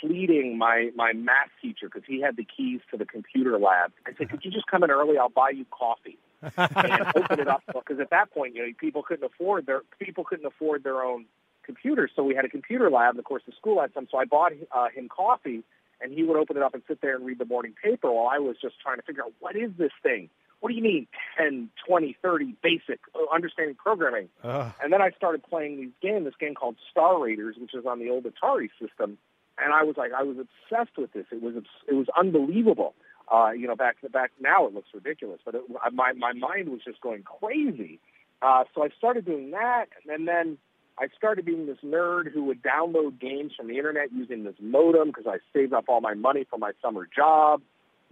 pleading 0.00 0.58
my 0.58 0.90
my 0.94 1.12
math 1.12 1.50
teacher 1.60 1.86
because 1.86 2.02
he 2.06 2.20
had 2.20 2.36
the 2.36 2.44
keys 2.44 2.80
to 2.90 2.96
the 2.96 3.06
computer 3.06 3.58
lab. 3.58 3.92
I 4.06 4.12
said, 4.16 4.30
could 4.30 4.44
you 4.44 4.50
just 4.50 4.66
come 4.66 4.84
in 4.84 4.90
early? 4.90 5.18
I'll 5.18 5.28
buy 5.28 5.50
you 5.50 5.64
coffee. 5.70 6.18
and 6.56 7.06
open 7.14 7.38
it 7.38 7.46
up 7.46 7.62
because 7.68 8.00
at 8.00 8.10
that 8.10 8.32
point, 8.32 8.56
you 8.56 8.66
know, 8.66 8.72
people 8.78 9.02
couldn't 9.04 9.24
afford 9.24 9.64
their 9.64 9.82
people 10.00 10.24
couldn't 10.24 10.44
afford 10.44 10.82
their 10.82 11.02
own 11.02 11.26
computers, 11.64 12.10
so 12.14 12.22
we 12.22 12.34
had 12.34 12.44
a 12.44 12.48
computer 12.48 12.90
lab. 12.90 13.10
And 13.10 13.18
of 13.18 13.24
course, 13.24 13.42
the 13.46 13.52
school 13.52 13.80
had 13.80 13.92
some, 13.94 14.08
so 14.10 14.18
I 14.18 14.24
bought 14.24 14.52
uh, 14.70 14.88
him 14.94 15.08
coffee, 15.08 15.62
and 16.00 16.12
he 16.12 16.22
would 16.24 16.36
open 16.36 16.56
it 16.56 16.62
up 16.62 16.74
and 16.74 16.82
sit 16.88 17.00
there 17.00 17.16
and 17.16 17.24
read 17.24 17.38
the 17.38 17.44
morning 17.44 17.74
paper 17.82 18.10
while 18.10 18.28
I 18.28 18.38
was 18.38 18.56
just 18.60 18.80
trying 18.80 18.96
to 18.96 19.02
figure 19.02 19.22
out 19.22 19.32
what 19.40 19.56
is 19.56 19.70
this 19.78 19.92
thing. 20.02 20.28
What 20.60 20.68
do 20.68 20.76
you 20.76 20.82
mean 20.82 21.08
10, 21.38 21.70
20, 21.88 22.16
30 22.22 22.56
basic 22.62 23.00
uh, 23.16 23.34
understanding 23.34 23.74
programming? 23.74 24.28
Ugh. 24.44 24.72
And 24.80 24.92
then 24.92 25.02
I 25.02 25.10
started 25.10 25.42
playing 25.42 25.76
these 25.78 25.90
games, 26.00 26.24
this 26.24 26.34
game 26.38 26.54
called 26.54 26.76
Star 26.90 27.20
Raiders, 27.20 27.56
which 27.58 27.74
is 27.74 27.84
on 27.84 27.98
the 27.98 28.10
old 28.10 28.24
Atari 28.24 28.68
system. 28.80 29.18
And 29.58 29.74
I 29.74 29.82
was 29.82 29.96
like, 29.96 30.12
I 30.12 30.22
was 30.22 30.36
obsessed 30.38 30.96
with 30.96 31.12
this. 31.12 31.26
It 31.32 31.42
was 31.42 31.54
it 31.88 31.94
was 31.94 32.06
unbelievable. 32.16 32.94
Uh, 33.30 33.50
you 33.50 33.66
know, 33.66 33.76
back 33.76 33.96
back 34.12 34.30
now 34.40 34.66
it 34.66 34.74
looks 34.74 34.88
ridiculous, 34.94 35.40
but 35.44 35.54
it, 35.54 35.62
my 35.92 36.12
my 36.12 36.32
mind 36.32 36.68
was 36.68 36.80
just 36.84 37.00
going 37.00 37.22
crazy. 37.22 37.98
Uh, 38.40 38.64
so 38.74 38.82
I 38.82 38.88
started 38.96 39.24
doing 39.24 39.50
that, 39.52 39.86
and 40.08 40.26
then 40.26 40.58
I 41.02 41.08
started 41.16 41.44
being 41.44 41.66
this 41.66 41.78
nerd 41.84 42.30
who 42.32 42.44
would 42.44 42.62
download 42.62 43.20
games 43.20 43.52
from 43.56 43.66
the 43.66 43.76
internet 43.76 44.12
using 44.12 44.44
this 44.44 44.54
modem 44.60 45.08
because 45.08 45.26
I 45.26 45.38
saved 45.52 45.72
up 45.72 45.86
all 45.88 46.00
my 46.00 46.14
money 46.14 46.46
for 46.48 46.60
my 46.60 46.70
summer 46.80 47.08
job. 47.12 47.60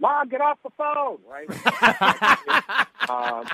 Mom, 0.01 0.27
get 0.27 0.41
off 0.41 0.57
the 0.61 0.71
phone, 0.77 1.19
right? 1.29 1.47
um, 3.09 3.47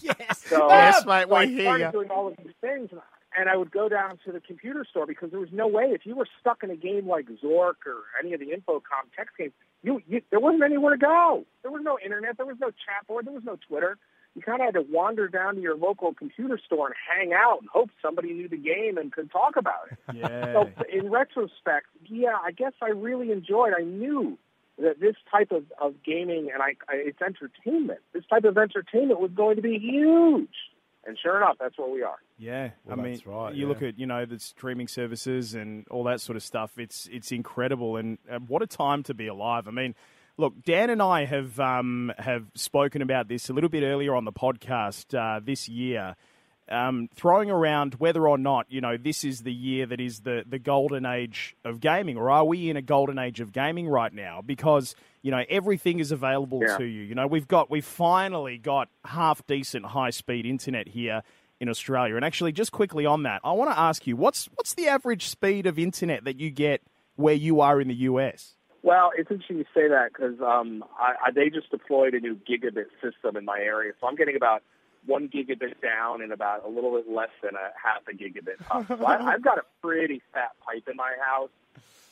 yes. 0.00 0.44
so, 0.46 0.68
Yes, 0.70 1.04
mate, 1.04 1.26
so 1.28 1.34
I 1.34 1.44
we 1.44 1.60
started 1.60 1.80
ya. 1.82 1.90
doing 1.90 2.08
all 2.10 2.28
of 2.28 2.38
these 2.38 2.54
things, 2.62 2.88
and 3.36 3.50
I 3.50 3.56
would 3.58 3.70
go 3.70 3.90
down 3.90 4.18
to 4.24 4.32
the 4.32 4.40
computer 4.40 4.86
store 4.88 5.04
because 5.04 5.30
there 5.30 5.40
was 5.40 5.52
no 5.52 5.66
way 5.66 5.90
if 5.90 6.06
you 6.06 6.16
were 6.16 6.28
stuck 6.40 6.62
in 6.62 6.70
a 6.70 6.76
game 6.76 7.06
like 7.06 7.26
Zork 7.44 7.84
or 7.84 8.04
any 8.18 8.32
of 8.32 8.40
the 8.40 8.46
Infocom 8.46 9.12
text 9.14 9.36
games, 9.36 9.52
you, 9.82 10.00
you 10.08 10.22
there 10.30 10.40
wasn't 10.40 10.62
anywhere 10.62 10.94
to 10.94 10.98
go. 10.98 11.44
There 11.60 11.70
was 11.70 11.82
no 11.84 11.98
internet. 12.02 12.38
There 12.38 12.46
was 12.46 12.56
no 12.58 12.68
chat 12.70 13.06
board. 13.06 13.26
There 13.26 13.34
was 13.34 13.44
no 13.44 13.58
Twitter. 13.68 13.98
You 14.34 14.42
kind 14.42 14.60
of 14.60 14.66
had 14.66 14.74
to 14.74 14.84
wander 14.88 15.26
down 15.28 15.56
to 15.56 15.60
your 15.60 15.76
local 15.76 16.14
computer 16.14 16.58
store 16.64 16.86
and 16.86 16.96
hang 17.08 17.32
out 17.32 17.58
and 17.60 17.68
hope 17.68 17.90
somebody 18.00 18.32
knew 18.32 18.48
the 18.48 18.56
game 18.56 18.96
and 18.96 19.12
could 19.12 19.30
talk 19.30 19.56
about 19.56 19.90
it. 19.90 19.98
Yeah. 20.14 20.52
So 20.52 20.70
in 20.92 21.10
retrospect, 21.10 21.86
yeah, 22.08 22.36
I 22.44 22.52
guess 22.52 22.72
I 22.80 22.90
really 22.90 23.32
enjoyed. 23.32 23.72
I 23.76 23.82
knew 23.82 24.38
that 24.78 25.00
this 25.00 25.16
type 25.30 25.52
of, 25.52 25.64
of 25.80 25.94
gaming 26.04 26.50
and 26.52 26.62
I, 26.62 26.76
I 26.88 26.96
it's 26.96 27.20
entertainment. 27.20 28.00
This 28.12 28.24
type 28.30 28.44
of 28.44 28.56
entertainment 28.56 29.20
was 29.20 29.30
going 29.32 29.56
to 29.56 29.62
be 29.62 29.78
huge, 29.78 30.48
and 31.04 31.18
sure 31.20 31.36
enough, 31.36 31.56
that's 31.60 31.76
where 31.78 31.90
we 31.90 32.02
are. 32.02 32.16
Yeah, 32.38 32.70
Well, 32.84 32.98
I 32.98 33.02
mean, 33.02 33.12
that's 33.12 33.26
right, 33.26 33.54
you 33.54 33.62
yeah. 33.62 33.68
look 33.68 33.82
at 33.82 33.98
you 33.98 34.06
know 34.06 34.24
the 34.24 34.38
streaming 34.38 34.88
services 34.88 35.54
and 35.54 35.86
all 35.90 36.04
that 36.04 36.20
sort 36.20 36.36
of 36.36 36.42
stuff. 36.42 36.78
It's 36.78 37.08
it's 37.12 37.32
incredible, 37.32 37.96
and 37.96 38.18
uh, 38.30 38.38
what 38.38 38.62
a 38.62 38.66
time 38.66 39.02
to 39.04 39.14
be 39.14 39.26
alive. 39.26 39.68
I 39.68 39.72
mean, 39.72 39.94
look, 40.40 40.54
Dan 40.64 40.90
and 40.90 41.02
I 41.02 41.24
have 41.26 41.60
um, 41.60 42.12
have 42.18 42.44
spoken 42.54 43.02
about 43.02 43.28
this 43.28 43.48
a 43.48 43.52
little 43.52 43.70
bit 43.70 43.82
earlier 43.82 44.14
on 44.14 44.24
the 44.24 44.32
podcast 44.32 45.14
uh, 45.14 45.40
this 45.44 45.68
year, 45.68 46.16
um, 46.68 47.08
throwing 47.14 47.50
around 47.50 47.94
whether 47.96 48.26
or 48.26 48.38
not 48.38 48.66
you 48.68 48.80
know 48.80 48.96
this 48.96 49.22
is 49.24 49.42
the 49.42 49.52
year 49.52 49.86
that 49.86 50.00
is 50.00 50.20
the 50.20 50.44
the 50.48 50.58
golden 50.58 51.04
age 51.06 51.54
of 51.64 51.80
gaming, 51.80 52.16
or 52.16 52.30
are 52.30 52.44
we 52.44 52.70
in 52.70 52.76
a 52.76 52.82
golden 52.82 53.18
age 53.18 53.40
of 53.40 53.52
gaming 53.52 53.88
right 53.88 54.12
now? 54.12 54.40
Because 54.44 54.94
you 55.22 55.30
know 55.30 55.44
everything 55.48 56.00
is 56.00 56.10
available 56.12 56.60
Yeah. 56.66 56.78
to 56.78 56.84
you. 56.84 57.02
You 57.02 57.14
know 57.14 57.26
we've 57.26 57.48
got 57.48 57.70
we've 57.70 57.84
finally 57.84 58.56
got 58.58 58.88
half 59.04 59.46
decent 59.46 59.86
high 59.86 60.10
speed 60.10 60.46
internet 60.46 60.88
here 60.88 61.22
in 61.60 61.68
Australia. 61.68 62.16
And 62.16 62.24
actually, 62.24 62.52
just 62.52 62.72
quickly 62.72 63.04
on 63.04 63.24
that, 63.24 63.42
I 63.44 63.52
want 63.52 63.70
to 63.70 63.78
ask 63.78 64.06
you 64.06 64.16
what's 64.16 64.46
what's 64.54 64.74
the 64.74 64.88
average 64.88 65.26
speed 65.28 65.66
of 65.66 65.78
internet 65.78 66.24
that 66.24 66.40
you 66.40 66.50
get 66.50 66.80
where 67.16 67.34
you 67.34 67.60
are 67.60 67.80
in 67.80 67.88
the 67.88 67.94
US? 67.94 68.56
Well, 68.82 69.10
it's 69.16 69.30
interesting 69.30 69.58
you 69.58 69.64
say 69.74 69.88
that 69.88 70.12
because 70.12 70.40
um, 70.40 70.84
I, 70.98 71.14
I, 71.26 71.30
they 71.30 71.50
just 71.50 71.70
deployed 71.70 72.14
a 72.14 72.20
new 72.20 72.34
gigabit 72.36 72.86
system 73.02 73.36
in 73.36 73.44
my 73.44 73.58
area, 73.58 73.92
so 74.00 74.06
I'm 74.06 74.16
getting 74.16 74.36
about 74.36 74.62
one 75.06 75.28
gigabit 75.28 75.80
down 75.82 76.22
and 76.22 76.32
about 76.32 76.64
a 76.64 76.68
little 76.68 76.94
bit 76.96 77.10
less 77.10 77.30
than 77.42 77.52
a 77.54 77.72
half 77.82 78.02
a 78.08 78.12
gigabit 78.12 78.60
up. 78.70 78.86
So 78.88 79.04
I, 79.04 79.34
I've 79.34 79.42
got 79.42 79.58
a 79.58 79.64
pretty 79.82 80.22
fat 80.32 80.52
pipe 80.64 80.88
in 80.88 80.96
my 80.96 81.12
house, 81.24 81.50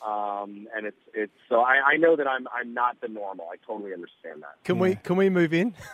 um, 0.05 0.67
and 0.75 0.85
it's 0.85 1.01
it's 1.13 1.33
so 1.47 1.61
I, 1.61 1.93
I 1.93 1.97
know 1.97 2.15
that 2.15 2.27
I'm 2.27 2.47
I'm 2.53 2.73
not 2.73 3.01
the 3.01 3.07
normal. 3.07 3.47
I 3.51 3.55
totally 3.65 3.93
understand 3.93 4.43
that. 4.43 4.63
Can 4.63 4.79
we 4.79 4.95
can 4.95 5.15
we 5.17 5.29
move 5.29 5.53
in? 5.53 5.73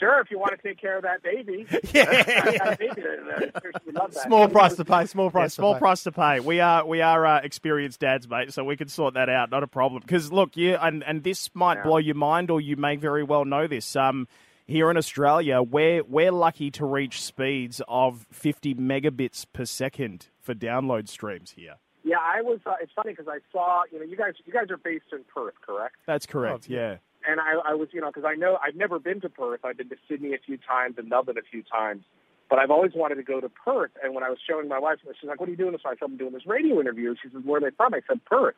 Sure, 0.00 0.20
if 0.20 0.30
you 0.30 0.38
want 0.38 0.60
to 0.60 0.68
take 0.68 0.80
care 0.80 0.96
of 0.96 1.02
that 1.04 1.22
baby, 1.22 1.66
I 1.70 2.56
got 2.58 2.72
a 2.72 2.76
baby 2.76 3.02
that, 3.02 3.52
that 3.62 3.84
would 3.86 3.94
love 3.94 4.12
that. 4.14 4.22
Small 4.24 4.48
price 4.48 4.74
to 4.76 4.84
pay. 4.84 5.04
Small 5.06 5.26
Yeah, 5.26 5.30
price. 5.30 5.54
small 5.54 5.74
to 5.74 5.78
pay. 5.78 5.80
price 5.80 6.02
to 6.04 6.12
pay. 6.12 6.40
We 6.40 6.58
are 6.60 6.84
we 6.86 7.00
are 7.02 7.24
uh, 7.26 7.40
experienced 7.42 8.00
dads, 8.00 8.26
mate, 8.28 8.52
so 8.52 8.64
we 8.64 8.76
can 8.76 8.88
sort 8.88 9.14
that 9.14 9.28
out. 9.28 9.50
Not 9.50 9.62
a 9.62 9.66
problem. 9.68 10.02
Because 10.04 10.32
look, 10.32 10.56
you 10.56 10.74
and 10.74 11.04
and 11.04 11.22
this 11.22 11.50
might 11.54 11.76
Yeah. 11.78 11.82
blow 11.84 11.98
your 11.98 12.14
mind, 12.16 12.50
or 12.50 12.60
you 12.60 12.76
may 12.76 12.96
very 12.96 13.22
well 13.22 13.44
know 13.44 13.66
this. 13.66 13.94
Um, 13.94 14.26
here 14.66 14.90
in 14.90 14.96
Australia, 14.96 15.62
we're 15.62 16.02
we're 16.02 16.32
lucky 16.32 16.70
to 16.72 16.84
reach 16.86 17.20
speeds 17.22 17.82
of 17.88 18.26
50 18.30 18.74
megabits 18.76 19.44
per 19.52 19.64
second 19.66 20.28
for 20.40 20.54
download 20.54 21.08
streams 21.08 21.50
here. 21.52 21.74
Yeah, 22.04 22.16
I 22.18 22.40
was. 22.40 22.60
Uh, 22.64 22.74
it's 22.80 22.92
funny 22.96 23.10
because 23.12 23.28
I 23.28 23.38
saw. 23.52 23.82
You 23.92 23.98
know, 23.98 24.04
you 24.06 24.16
guys 24.16 24.32
you 24.46 24.52
guys 24.52 24.70
are 24.70 24.78
based 24.78 25.06
in 25.12 25.24
Perth, 25.34 25.54
correct? 25.60 25.96
That's 26.06 26.24
correct. 26.24 26.66
Oh, 26.70 26.72
yeah. 26.74 26.96
And 27.28 27.40
I, 27.40 27.72
I 27.72 27.74
was, 27.74 27.88
you 27.92 28.00
know, 28.00 28.08
because 28.08 28.24
I 28.26 28.34
know 28.34 28.58
I've 28.64 28.76
never 28.76 28.98
been 28.98 29.20
to 29.22 29.28
Perth. 29.28 29.60
I've 29.64 29.76
been 29.76 29.90
to 29.90 29.96
Sydney 30.08 30.32
a 30.34 30.38
few 30.38 30.56
times 30.58 30.96
and 30.98 31.08
Melbourne 31.08 31.38
a 31.38 31.42
few 31.42 31.62
times, 31.62 32.04
but 32.48 32.58
I've 32.58 32.70
always 32.70 32.92
wanted 32.94 33.16
to 33.16 33.22
go 33.22 33.40
to 33.40 33.48
Perth. 33.48 33.90
And 34.02 34.14
when 34.14 34.24
I 34.24 34.30
was 34.30 34.38
showing 34.46 34.68
my 34.68 34.78
wife, 34.78 34.98
she's 35.20 35.28
like, 35.28 35.40
"What 35.40 35.48
are 35.48 35.52
you 35.52 35.58
doing?" 35.58 35.76
So 35.82 35.88
I 35.88 35.92
said, 35.92 36.04
"I'm 36.04 36.16
doing 36.16 36.32
this 36.32 36.46
radio 36.46 36.80
interview." 36.80 37.14
She 37.22 37.28
says, 37.30 37.42
"Where 37.44 37.58
are 37.58 37.70
they 37.70 37.76
from?" 37.76 37.94
I 37.94 38.00
said, 38.08 38.24
"Perth," 38.24 38.56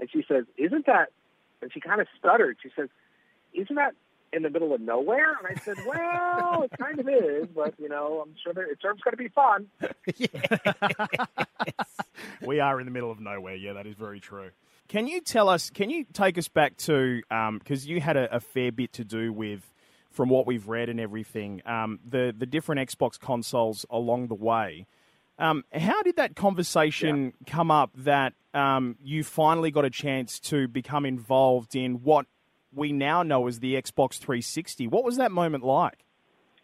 and 0.00 0.08
she 0.10 0.24
says, 0.26 0.44
"Isn't 0.56 0.86
that?" 0.86 1.10
And 1.62 1.72
she 1.72 1.80
kind 1.80 2.00
of 2.00 2.06
stuttered. 2.18 2.58
She 2.62 2.70
says, 2.76 2.88
"Isn't 3.52 3.76
that 3.76 3.94
in 4.32 4.42
the 4.42 4.50
middle 4.50 4.74
of 4.74 4.80
nowhere?" 4.80 5.36
And 5.38 5.46
I 5.46 5.54
said, 5.60 5.76
"Well, 5.86 6.62
it 6.62 6.72
kind 6.78 6.98
of 7.00 7.08
is, 7.08 7.46
but 7.54 7.74
you 7.78 7.88
know, 7.88 8.24
I'm 8.24 8.34
sure 8.42 8.52
that 8.52 8.66
it's 8.70 8.82
going 8.82 8.98
to 9.10 9.16
be 9.16 9.28
fun." 9.28 9.68
we 12.42 12.60
are 12.60 12.80
in 12.80 12.86
the 12.86 12.92
middle 12.92 13.10
of 13.10 13.20
nowhere. 13.20 13.54
Yeah, 13.54 13.74
that 13.74 13.86
is 13.86 13.94
very 13.94 14.20
true. 14.20 14.50
Can 14.88 15.06
you 15.06 15.20
tell 15.20 15.48
us? 15.48 15.70
Can 15.70 15.90
you 15.90 16.04
take 16.12 16.36
us 16.36 16.48
back 16.48 16.76
to 16.78 17.22
because 17.28 17.84
um, 17.84 17.90
you 17.90 18.00
had 18.00 18.16
a, 18.16 18.36
a, 18.36 18.40
fair 18.40 18.70
bit 18.70 18.92
to 18.94 19.04
do 19.04 19.32
with, 19.32 19.72
from 20.10 20.28
what 20.28 20.46
we've 20.46 20.68
read 20.68 20.88
and 20.88 21.00
everything, 21.00 21.62
um, 21.66 22.00
the 22.06 22.34
the 22.36 22.46
different 22.46 22.88
Xbox 22.90 23.18
consoles 23.18 23.86
along 23.90 24.28
the 24.28 24.34
way. 24.34 24.86
Um, 25.38 25.64
how 25.72 26.02
did 26.02 26.16
that 26.16 26.36
conversation 26.36 27.32
yeah. 27.40 27.52
come 27.52 27.70
up 27.70 27.90
that 27.96 28.34
um, 28.52 28.96
you 29.02 29.24
finally 29.24 29.70
got 29.70 29.84
a 29.84 29.90
chance 29.90 30.38
to 30.40 30.68
become 30.68 31.04
involved 31.04 31.74
in 31.74 32.04
what 32.04 32.26
we 32.72 32.92
now 32.92 33.22
know 33.22 33.48
as 33.48 33.58
the 33.58 33.74
Xbox 33.74 34.18
360? 34.18 34.86
What 34.86 35.02
was 35.02 35.16
that 35.16 35.32
moment 35.32 35.64
like? 35.64 36.04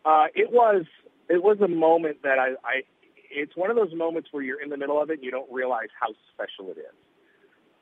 Uh, 0.04 0.26
it 0.34 0.52
was 0.52 0.84
it 1.28 1.42
was 1.42 1.58
a 1.60 1.68
moment 1.68 2.22
that 2.22 2.38
I, 2.38 2.50
I 2.64 2.82
it's 3.30 3.56
one 3.56 3.70
of 3.70 3.76
those 3.76 3.94
moments 3.94 4.28
where 4.32 4.42
you're 4.42 4.60
in 4.60 4.70
the 4.70 4.76
middle 4.76 5.00
of 5.00 5.10
it 5.10 5.14
and 5.14 5.24
you 5.24 5.30
don't 5.30 5.50
realize 5.52 5.88
how 5.98 6.08
special 6.34 6.70
it 6.70 6.78
is 6.78 6.94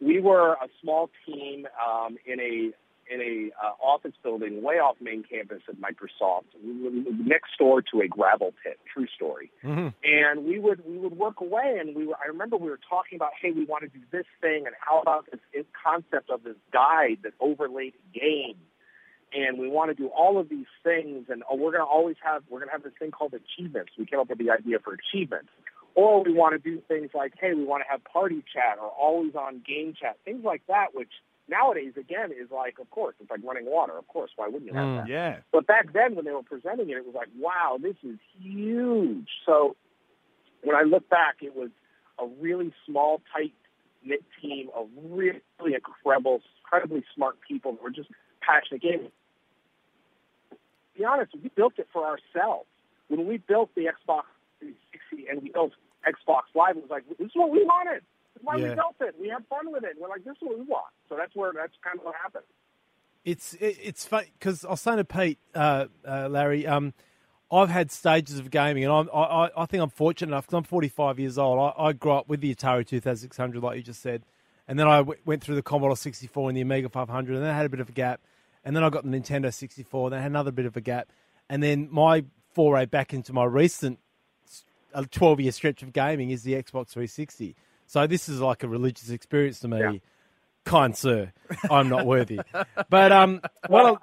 we 0.01 0.21
were 0.21 0.53
a 0.53 0.69
small 0.81 1.11
team 1.27 1.67
um, 1.85 2.17
in 2.27 2.41
a 2.41 2.71
in 3.11 3.23
a 3.23 3.51
uh, 3.65 3.73
office 3.83 4.13
building 4.23 4.63
way 4.63 4.75
off 4.75 4.97
main 5.01 5.23
campus 5.23 5.63
at 5.67 5.77
Microsoft, 5.77 6.45
next 6.63 7.57
door 7.59 7.81
to 7.81 8.03
a 8.03 8.09
gravel 8.09 8.53
pit. 8.63 8.79
True 8.93 9.07
story. 9.17 9.51
Mm-hmm. 9.65 9.89
And 10.05 10.45
we 10.45 10.59
would 10.59 10.83
we 10.87 10.99
would 10.99 11.17
work 11.17 11.41
away, 11.41 11.79
and 11.81 11.97
we 11.97 12.07
were. 12.07 12.17
I 12.23 12.29
remember 12.29 12.57
we 12.57 12.69
were 12.69 12.81
talking 12.89 13.17
about, 13.17 13.31
hey, 13.41 13.51
we 13.51 13.65
want 13.65 13.85
to 13.85 13.89
do 13.89 14.05
this 14.13 14.27
thing, 14.41 14.67
and 14.67 14.75
how 14.79 15.01
about 15.01 15.27
this 15.31 15.65
concept 15.83 16.31
of 16.31 16.45
this 16.45 16.57
guide 16.73 17.19
that 17.23 17.33
overlaid 17.41 17.95
a 17.95 18.19
game, 18.19 18.57
and 19.33 19.59
we 19.59 19.69
want 19.69 19.91
to 19.91 19.95
do 19.95 20.09
all 20.09 20.39
of 20.39 20.49
these 20.49 20.67
things, 20.83 21.27
and 21.29 21.43
oh, 21.51 21.57
we're 21.57 21.73
going 21.73 21.85
to 21.85 21.91
always 21.91 22.17
have 22.25 22.43
we're 22.49 22.61
going 22.61 22.69
to 22.69 22.73
have 22.73 22.83
this 22.83 22.93
thing 22.99 23.11
called 23.11 23.35
achievements. 23.35 23.93
We 23.99 24.07
came 24.07 24.21
up 24.21 24.29
with 24.29 24.39
the 24.39 24.51
idea 24.51 24.79
for 24.79 24.95
achievements. 24.95 25.51
Or 25.95 26.23
we 26.23 26.33
want 26.33 26.53
to 26.53 26.59
do 26.59 26.81
things 26.87 27.11
like, 27.13 27.33
hey, 27.41 27.55
we 27.55 27.65
want 27.65 27.83
to 27.83 27.91
have 27.91 28.05
party 28.05 28.45
chat 28.55 28.79
or 28.81 28.87
always 28.87 29.35
on 29.35 29.63
game 29.67 29.95
chat, 30.01 30.17
things 30.25 30.45
like 30.45 30.63
that, 30.69 30.95
which 30.95 31.11
nowadays, 31.49 31.95
again, 31.99 32.31
is 32.31 32.51
like, 32.53 32.79
of 32.79 32.89
course, 32.91 33.17
it's 33.21 33.31
like 33.31 33.41
running 33.43 33.67
water. 33.67 33.97
Of 33.99 34.07
course, 34.07 34.31
why 34.37 34.47
wouldn't 34.47 34.67
you 34.67 34.75
have 34.75 34.87
mm, 34.87 34.97
that? 34.99 35.09
Yeah. 35.09 35.37
But 35.51 35.67
back 35.67 35.93
then, 35.93 36.15
when 36.15 36.25
they 36.25 36.31
were 36.31 36.43
presenting 36.43 36.91
it, 36.91 36.99
it 36.99 37.07
was 37.07 37.15
like, 37.15 37.29
wow, 37.37 37.79
this 37.83 37.97
is 38.05 38.19
huge. 38.41 39.29
So 39.45 39.75
when 40.63 40.77
I 40.77 40.83
look 40.83 41.09
back, 41.09 41.37
it 41.41 41.57
was 41.57 41.71
a 42.21 42.27
really 42.41 42.73
small, 42.87 43.21
tight 43.33 43.55
knit 44.05 44.23
team 44.41 44.69
of 44.77 44.89
really 45.11 45.41
incredible, 45.65 46.43
incredibly 46.63 47.05
smart 47.15 47.39
people 47.47 47.73
that 47.73 47.83
were 47.83 47.91
just 47.91 48.11
passionate 48.41 48.83
gamers. 48.83 49.11
Be 50.99 51.05
honest, 51.05 51.33
we 51.41 51.49
built 51.55 51.75
it 51.79 51.89
for 51.93 52.05
ourselves. 52.05 52.67
When 53.07 53.27
we 53.27 53.39
built 53.39 53.71
the 53.77 53.83
Xbox 53.83 54.25
360 54.59 55.29
and 55.31 55.43
we 55.43 55.51
built 55.51 55.73
Xbox 56.05 56.43
Live 56.55 56.77
it 56.77 56.83
was 56.83 56.91
like, 56.91 57.09
this 57.09 57.27
is 57.27 57.31
what 57.35 57.51
we 57.51 57.65
wanted. 57.65 58.03
This 58.35 58.41
is 58.41 58.45
why 58.45 58.57
yeah. 58.57 58.71
we 58.71 58.75
built 58.75 58.97
it. 59.01 59.15
We 59.21 59.29
had 59.29 59.47
fun 59.47 59.73
with 59.73 59.85
it. 59.85 59.97
We're 59.99 60.09
like, 60.09 60.25
this 60.25 60.33
is 60.33 60.43
what 60.43 60.59
we 60.59 60.65
want. 60.65 60.93
So 61.09 61.17
that's 61.17 61.35
where 61.35 61.53
that's 61.53 61.73
kind 61.83 61.99
of 61.99 62.05
what 62.05 62.17
happened. 62.21 62.45
It's 63.25 63.55
it, 63.55 63.79
it's 63.83 64.05
funny 64.05 64.33
because 64.39 64.65
I'll 64.65 64.77
say 64.77 64.97
to 64.97 65.05
Pete, 65.05 65.39
uh, 65.55 65.87
uh, 66.07 66.29
Larry, 66.29 66.67
um, 66.67 66.95
I've 67.51 67.71
had 67.71 67.91
stages 67.91 68.39
of 68.39 68.51
gaming, 68.51 68.85
and 68.85 68.93
I'm, 68.93 69.09
I, 69.15 69.51
I 69.57 69.67
think 69.67 69.83
I'm 69.83 69.91
fortunate 69.91 70.33
enough 70.33 70.47
because 70.47 70.59
I'm 70.59 70.65
45 70.65 71.19
years 71.19 71.39
old. 71.39 71.59
I, 71.59 71.83
I, 71.83 71.93
grew 71.93 72.13
up 72.13 72.29
with 72.29 72.41
the 72.41 72.55
Atari 72.55 72.87
2600, 72.87 73.63
like 73.63 73.77
you 73.77 73.83
just 73.83 74.03
said, 74.03 74.23
and 74.67 74.79
then 74.79 74.87
I 74.87 74.99
w- 74.99 75.19
went 75.25 75.43
through 75.43 75.55
the 75.55 75.63
Commodore 75.63 75.97
64 75.97 76.51
and 76.51 76.57
the 76.57 76.61
Amiga 76.61 76.91
500, 76.91 77.35
and 77.35 77.43
then 77.43 77.51
I 77.51 77.57
had 77.57 77.65
a 77.65 77.71
bit 77.71 77.81
of 77.81 77.89
a 77.89 77.93
gap, 77.93 78.21
and 78.65 78.75
then 78.75 78.85
I 78.85 78.91
got 78.91 79.05
the 79.05 79.11
Nintendo 79.11 79.53
64, 79.53 80.07
and 80.07 80.13
then 80.13 80.19
I 80.19 80.23
had 80.23 80.33
another 80.33 80.53
bit 80.53 80.67
of 80.67 80.77
a 80.77 80.81
gap, 80.81 81.11
and 81.49 81.63
then 81.63 81.89
my 81.91 82.25
foray 82.55 82.87
back 82.87 83.15
into 83.15 83.33
my 83.33 83.45
recent 83.45 83.99
a 84.95 85.05
12 85.07 85.41
year 85.41 85.53
stretch 85.53 85.83
of 85.83 85.93
gaming 85.93 86.31
is 86.31 86.43
the 86.43 86.55
Xbox 86.55 86.89
360. 86.89 87.55
So 87.87 88.07
this 88.07 88.29
is 88.29 88.41
like 88.41 88.63
a 88.63 88.69
religious 88.69 89.11
experience 89.11 89.61
to 89.61 89.69
me. 89.69 89.79
Yeah. 89.79 89.93
Kind 90.65 90.97
sir, 90.97 91.33
I'm 91.71 91.89
not 91.89 92.05
worthy. 92.05 92.41
But 92.91 93.11
um, 93.11 93.41
well, 93.71 93.99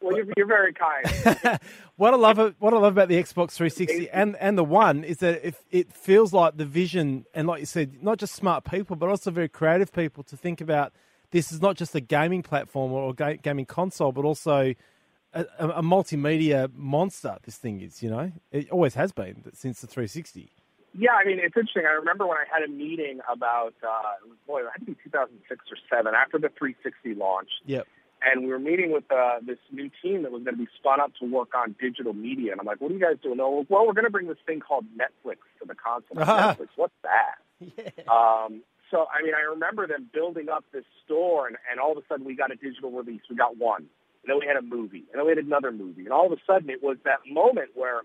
well, 0.00 0.16
you're, 0.16 0.26
you're 0.36 0.46
very 0.46 0.72
kind. 0.72 1.58
what 1.96 2.14
I 2.14 2.16
love 2.16 2.54
what 2.60 2.72
I 2.72 2.76
love 2.76 2.92
about 2.92 3.08
the 3.08 3.20
Xbox 3.20 3.52
360 3.52 4.10
and 4.10 4.36
and 4.36 4.56
the 4.56 4.62
One 4.62 5.02
is 5.02 5.18
that 5.18 5.44
it, 5.44 5.56
it 5.72 5.92
feels 5.92 6.32
like 6.32 6.58
the 6.58 6.64
vision 6.64 7.24
and 7.34 7.48
like 7.48 7.58
you 7.58 7.66
said, 7.66 8.04
not 8.04 8.18
just 8.18 8.34
smart 8.34 8.64
people, 8.64 8.94
but 8.94 9.08
also 9.08 9.32
very 9.32 9.48
creative 9.48 9.92
people 9.92 10.22
to 10.24 10.36
think 10.36 10.60
about. 10.60 10.92
This 11.30 11.52
is 11.52 11.60
not 11.60 11.76
just 11.76 11.94
a 11.94 12.00
gaming 12.00 12.42
platform 12.42 12.92
or 12.92 13.14
a 13.18 13.36
gaming 13.36 13.66
console, 13.66 14.12
but 14.12 14.24
also 14.24 14.74
a, 15.36 15.46
a, 15.58 15.82
multimedia 15.82 16.72
monster. 16.74 17.36
This 17.44 17.56
thing 17.56 17.80
is, 17.80 18.02
you 18.02 18.10
know, 18.10 18.32
it 18.52 18.70
always 18.70 18.94
has 18.94 19.12
been 19.12 19.44
since 19.52 19.80
the 19.80 19.86
360. 19.86 20.50
Yeah, 20.98 21.10
I 21.12 21.26
mean, 21.26 21.38
it's 21.38 21.56
interesting. 21.56 21.84
I 21.86 21.92
remember 21.92 22.26
when 22.26 22.38
I 22.38 22.44
had 22.50 22.66
a 22.66 22.72
meeting 22.72 23.20
about, 23.30 23.74
uh, 23.86 24.26
boy, 24.46 24.60
it 24.60 24.66
had 24.72 24.80
to 24.80 24.86
be 24.86 24.96
2006 25.04 25.64
or 25.70 25.76
seven 25.90 26.14
after 26.14 26.38
the 26.38 26.48
360 26.58 27.14
launched. 27.14 27.60
Yep. 27.66 27.86
And 28.22 28.44
we 28.44 28.48
were 28.48 28.58
meeting 28.58 28.92
with 28.92 29.04
uh, 29.12 29.40
this 29.46 29.58
new 29.70 29.90
team 30.02 30.22
that 30.22 30.32
was 30.32 30.42
going 30.42 30.56
to 30.56 30.62
be 30.62 30.68
spun 30.78 31.00
up 31.00 31.12
to 31.20 31.30
work 31.30 31.50
on 31.54 31.76
digital 31.78 32.14
media. 32.14 32.52
And 32.52 32.60
I'm 32.60 32.66
like, 32.66 32.80
what 32.80 32.90
are 32.90 32.94
you 32.94 33.00
guys 33.00 33.16
doing? 33.22 33.36
Well, 33.36 33.66
we're 33.68 33.92
going 33.92 34.04
to 34.04 34.10
bring 34.10 34.26
this 34.26 34.38
thing 34.46 34.60
called 34.60 34.86
Netflix 34.96 35.36
to 35.60 35.66
the 35.68 35.74
console. 35.74 36.16
Netflix, 36.26 36.68
what's 36.76 36.94
that? 37.02 37.36
Yeah. 37.60 37.90
Um, 38.10 38.62
so, 38.90 39.06
I 39.12 39.22
mean, 39.22 39.34
I 39.34 39.50
remember 39.50 39.86
them 39.86 40.08
building 40.12 40.48
up 40.48 40.64
this 40.72 40.84
store, 41.04 41.46
and, 41.46 41.56
and 41.70 41.80
all 41.80 41.92
of 41.92 41.98
a 41.98 42.06
sudden 42.08 42.24
we 42.24 42.36
got 42.36 42.52
a 42.52 42.56
digital 42.56 42.90
release. 42.90 43.22
We 43.28 43.36
got 43.36 43.56
one 43.56 43.86
and 44.26 44.34
then 44.34 44.40
we 44.40 44.46
had 44.46 44.56
a 44.56 44.62
movie, 44.62 45.04
and 45.12 45.20
then 45.20 45.24
we 45.24 45.30
had 45.30 45.38
another 45.38 45.70
movie, 45.70 46.02
and 46.02 46.12
all 46.12 46.26
of 46.26 46.32
a 46.32 46.42
sudden 46.46 46.68
it 46.68 46.82
was 46.82 46.96
that 47.04 47.20
moment 47.30 47.70
where 47.74 48.00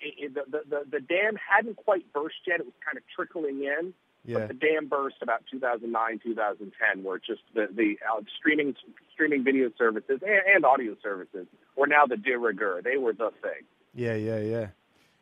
it, 0.00 0.14
it, 0.18 0.34
the, 0.34 0.60
the 0.68 0.84
the 0.90 1.00
dam 1.00 1.34
hadn't 1.36 1.76
quite 1.76 2.12
burst 2.12 2.36
yet; 2.46 2.60
it 2.60 2.66
was 2.66 2.74
kind 2.84 2.96
of 2.96 3.02
trickling 3.14 3.64
in. 3.64 3.92
Yeah. 4.24 4.38
But 4.38 4.48
the 4.48 4.54
dam 4.54 4.88
burst 4.88 5.16
about 5.22 5.42
2009, 5.50 6.20
2010, 6.22 7.04
where 7.04 7.18
just 7.18 7.42
the 7.54 7.66
the 7.74 7.96
uh, 8.08 8.22
streaming 8.38 8.74
streaming 9.12 9.44
video 9.44 9.70
services 9.76 10.20
and, 10.22 10.54
and 10.54 10.64
audio 10.64 10.96
services 11.02 11.46
were 11.76 11.86
now 11.86 12.06
the 12.06 12.16
de 12.16 12.38
rigueur. 12.38 12.82
They 12.82 12.96
were 12.96 13.12
the 13.12 13.30
thing. 13.42 13.66
Yeah, 13.94 14.14
yeah, 14.14 14.38
yeah. 14.38 14.66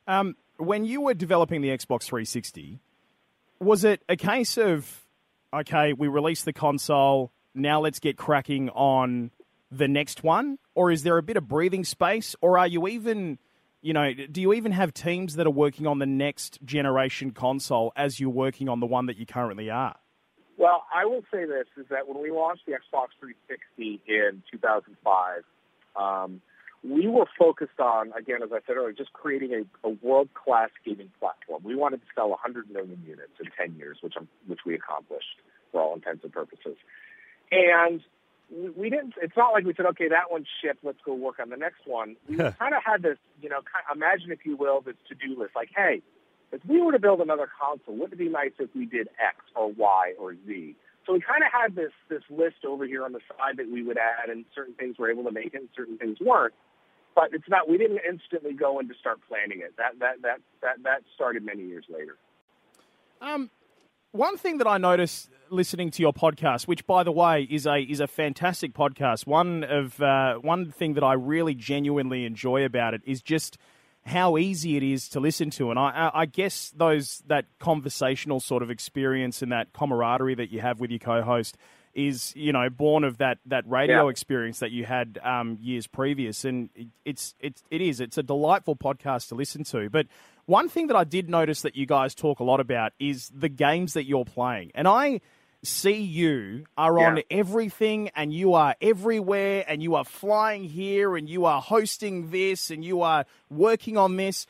Um, 0.07 0.37
when 0.59 0.85
you 0.85 1.01
were 1.01 1.15
developing 1.15 1.63
the 1.63 1.69
Xbox 1.69 2.05
360, 2.05 2.81
was 3.65 3.85
it 3.85 4.03
a 4.09 4.17
case 4.17 4.57
of 4.57 5.05
okay, 5.61 5.93
we 5.93 6.09
released 6.09 6.45
the 6.45 6.53
console, 6.53 7.33
now 7.55 7.81
let's 7.81 8.01
get 8.01 8.17
cracking 8.17 8.69
on 8.71 9.31
the 9.71 9.89
next 9.89 10.23
one? 10.23 10.59
Or 10.75 10.91
is 10.91 11.03
there 11.03 11.19
a 11.19 11.23
bit 11.23 11.37
of 11.37 11.49
breathing 11.49 11.85
space? 11.85 12.35
Or 12.41 12.59
are 12.59 12.67
you 12.67 12.89
even, 12.89 13.39
you 13.81 13.93
know, 13.93 14.13
do 14.13 14.41
you 14.41 14.53
even 14.53 14.73
have 14.73 14.93
teams 14.93 15.37
that 15.37 15.47
are 15.47 15.51
working 15.51 15.87
on 15.87 15.99
the 15.99 16.07
next 16.07 16.59
generation 16.65 17.31
console 17.31 17.93
as 17.97 18.19
you're 18.19 18.31
working 18.31 18.69
on 18.69 18.81
the 18.81 18.87
one 18.87 19.07
that 19.07 19.17
you 19.17 19.27
currently 19.27 19.71
are? 19.71 19.97
Well, 20.57 20.85
I 20.95 21.05
will 21.05 21.23
say 21.33 21.45
this 21.47 21.67
is 21.77 21.87
that 21.91 22.07
when 22.09 22.23
we 22.23 22.31
launched 22.31 22.67
the 22.67 22.73
Xbox 22.73 23.09
360 23.19 24.01
in 24.07 24.43
2005, 24.53 25.43
um, 25.97 26.41
we 26.89 27.09
were 27.09 27.27
focused 27.39 27.81
on, 27.81 28.13
again, 28.13 28.43
as 28.43 28.51
I 28.53 28.59
said 28.67 28.77
earlier, 28.77 28.93
just 28.93 29.13
creating 29.13 29.53
a, 29.55 29.89
a 29.89 29.91
world-class 30.03 30.71
gaming 30.85 31.11
platform. 31.19 31.63
We 31.65 31.75
wanted 31.75 32.03
to 32.03 32.07
sell 32.15 32.29
100 32.31 32.71
million 32.71 33.03
units 33.07 33.33
in 33.41 33.51
10 33.57 33.79
years, 33.79 33.99
which, 34.03 34.15
I'm, 34.17 34.29
which 34.47 34.61
we 34.67 34.75
accomplished 34.75 35.41
for 35.73 35.81
all 35.81 35.95
intents 35.95 36.25
and 36.25 36.33
purposes. 36.33 36.77
And 37.51 38.03
we 38.77 38.91
didn't. 38.91 39.15
It's 39.23 39.37
not 39.37 39.53
like 39.53 39.65
we 39.65 39.73
said, 39.75 39.87
okay, 39.87 40.09
that 40.09 40.31
one 40.31 40.45
shipped. 40.63 40.85
Let's 40.85 40.99
go 41.05 41.15
work 41.15 41.41
on 41.41 41.49
the 41.49 41.57
next 41.57 41.87
one. 41.87 42.17
We 42.29 42.37
kind 42.37 42.75
of 42.75 42.83
had 42.85 43.03
this, 43.03 43.19
you 43.41 43.49
know, 43.49 43.61
kind 43.61 43.85
of, 43.91 43.97
imagine 43.97 44.31
if 44.31 44.45
you 44.45 44.57
will, 44.57 44.83
this 44.83 44.97
to-do 45.09 45.39
list. 45.41 45.53
Like, 45.57 45.71
hey, 45.75 46.03
if 46.53 46.61
we 46.67 46.83
were 46.83 46.93
to 46.93 46.99
build 46.99 47.21
another 47.21 47.49
console, 47.49 47.95
wouldn't 47.95 48.13
it 48.13 48.19
be 48.19 48.29
nice 48.29 48.53
if 48.59 48.69
we 48.75 48.85
did 48.85 49.09
X 49.19 49.37
or 49.57 49.73
Y 49.73 50.13
or 50.19 50.35
Z? 50.47 50.77
So 51.07 51.15
we 51.15 51.21
kind 51.21 51.43
of 51.43 51.51
had 51.53 51.75
this 51.75 51.93
this 52.09 52.23
list 52.31 52.65
over 52.67 52.87
here 52.87 53.05
on 53.05 53.13
the 53.13 53.21
side 53.29 53.57
that 53.57 53.71
we 53.71 53.83
would 53.83 53.99
add, 53.99 54.29
and 54.29 54.45
certain 54.55 54.75
things 54.75 54.99
were 54.99 55.11
able 55.11 55.25
to 55.25 55.33
make 55.33 55.55
it, 55.55 55.61
and 55.61 55.69
certain 55.75 55.99
things 55.99 56.19
weren't. 56.21 56.55
But 57.15 57.31
it's 57.33 57.49
not. 57.49 57.69
We 57.69 57.79
didn't 57.79 58.01
instantly 58.09 58.55
go 58.55 58.79
and 58.79 58.89
to 58.89 58.95
start 58.99 59.21
planning 59.29 59.61
it. 59.61 59.75
That 59.77 59.99
that 60.01 60.23
that 60.23 60.39
that 60.63 60.83
that 60.83 61.03
started 61.15 61.45
many 61.45 61.65
years 61.65 61.85
later. 61.89 62.17
Um, 63.21 63.51
one 64.13 64.37
thing 64.37 64.59
that 64.59 64.67
I 64.67 64.79
noticed 64.79 65.31
listening 65.51 65.91
to 65.93 66.03
your 66.03 66.13
podcast, 66.13 66.67
which 66.67 66.87
by 66.87 67.03
the 67.03 67.13
way 67.13 67.47
is 67.51 67.67
a 67.67 67.79
is 67.79 68.01
a 68.01 68.07
fantastic 68.07 68.75
podcast. 68.75 69.27
One 69.27 69.65
of 69.65 70.01
uh, 70.01 70.37
one 70.37 70.71
thing 70.71 70.95
that 70.95 71.05
I 71.05 71.15
really 71.15 71.55
genuinely 71.55 72.25
enjoy 72.25 72.65
about 72.65 72.95
it 72.95 73.03
is 73.05 73.23
just 73.23 73.59
how 74.07 74.37
easy 74.37 74.77
it 74.77 74.83
is 74.83 75.09
to 75.11 75.21
listen 75.21 75.51
to, 75.51 75.71
and 75.71 75.79
I, 75.79 76.11
I 76.13 76.27
guess 76.27 76.73
those 76.77 77.23
that 77.27 77.47
conversational 77.59 78.39
sort 78.41 78.63
of 78.63 78.71
experience 78.71 79.41
and 79.41 79.51
that 79.53 79.73
camaraderie 79.73 80.35
that 80.35 80.51
you 80.53 80.61
have 80.61 80.81
with 80.81 80.91
your 80.91 80.99
co-host 80.99 81.57
is 81.95 82.33
you 82.37 82.53
know 82.53 82.69
born 82.71 83.05
of 83.05 83.19
that 83.19 83.39
that 83.47 83.69
radio 83.69 84.05
Yeah. 84.05 84.11
experience 84.11 84.59
that 84.61 84.71
you 84.71 84.85
had 84.85 85.19
um, 85.23 85.59
years 85.61 85.87
previous, 85.87 86.45
and 86.45 86.69
it's 87.05 87.35
it's 87.41 87.63
it 87.71 87.81
is 87.81 88.01
it's 88.01 88.19
a 88.19 88.23
delightful 88.23 88.77
podcast 88.77 89.29
to 89.29 89.35
listen 89.35 89.65
to. 89.65 89.89
But 89.91 90.07
one 90.47 90.69
thing 90.69 90.89
that 90.89 90.97
I 90.97 91.05
did 91.05 91.29
notice 91.31 91.63
that 91.63 91.77
you 91.77 91.87
guys 91.87 92.15
talk 92.15 92.41
a 92.41 92.45
lot 92.45 92.61
about 92.61 92.93
is 92.99 93.31
the 93.35 93.49
games 93.49 93.95
that 93.95 94.05
you're 94.07 94.25
playing, 94.25 94.73
and 94.75 94.87
I 94.89 95.21
see 95.63 96.03
you 96.03 96.67
are 96.77 96.99
on 96.99 97.17
Yeah. 97.17 97.23
everything 97.31 98.11
and 98.15 98.35
you 98.35 98.53
are 98.53 98.77
everywhere 98.83 99.65
and 99.67 99.83
you 99.83 99.95
are 99.95 100.05
flying 100.05 100.65
here 100.65 101.17
and 101.17 101.27
you 101.27 101.47
are 101.47 101.63
hosting 101.63 102.31
this 102.31 102.71
and 102.71 102.85
you 102.85 103.01
are 103.01 103.25
working 103.49 103.97
on 103.97 104.17
this. 104.17 104.47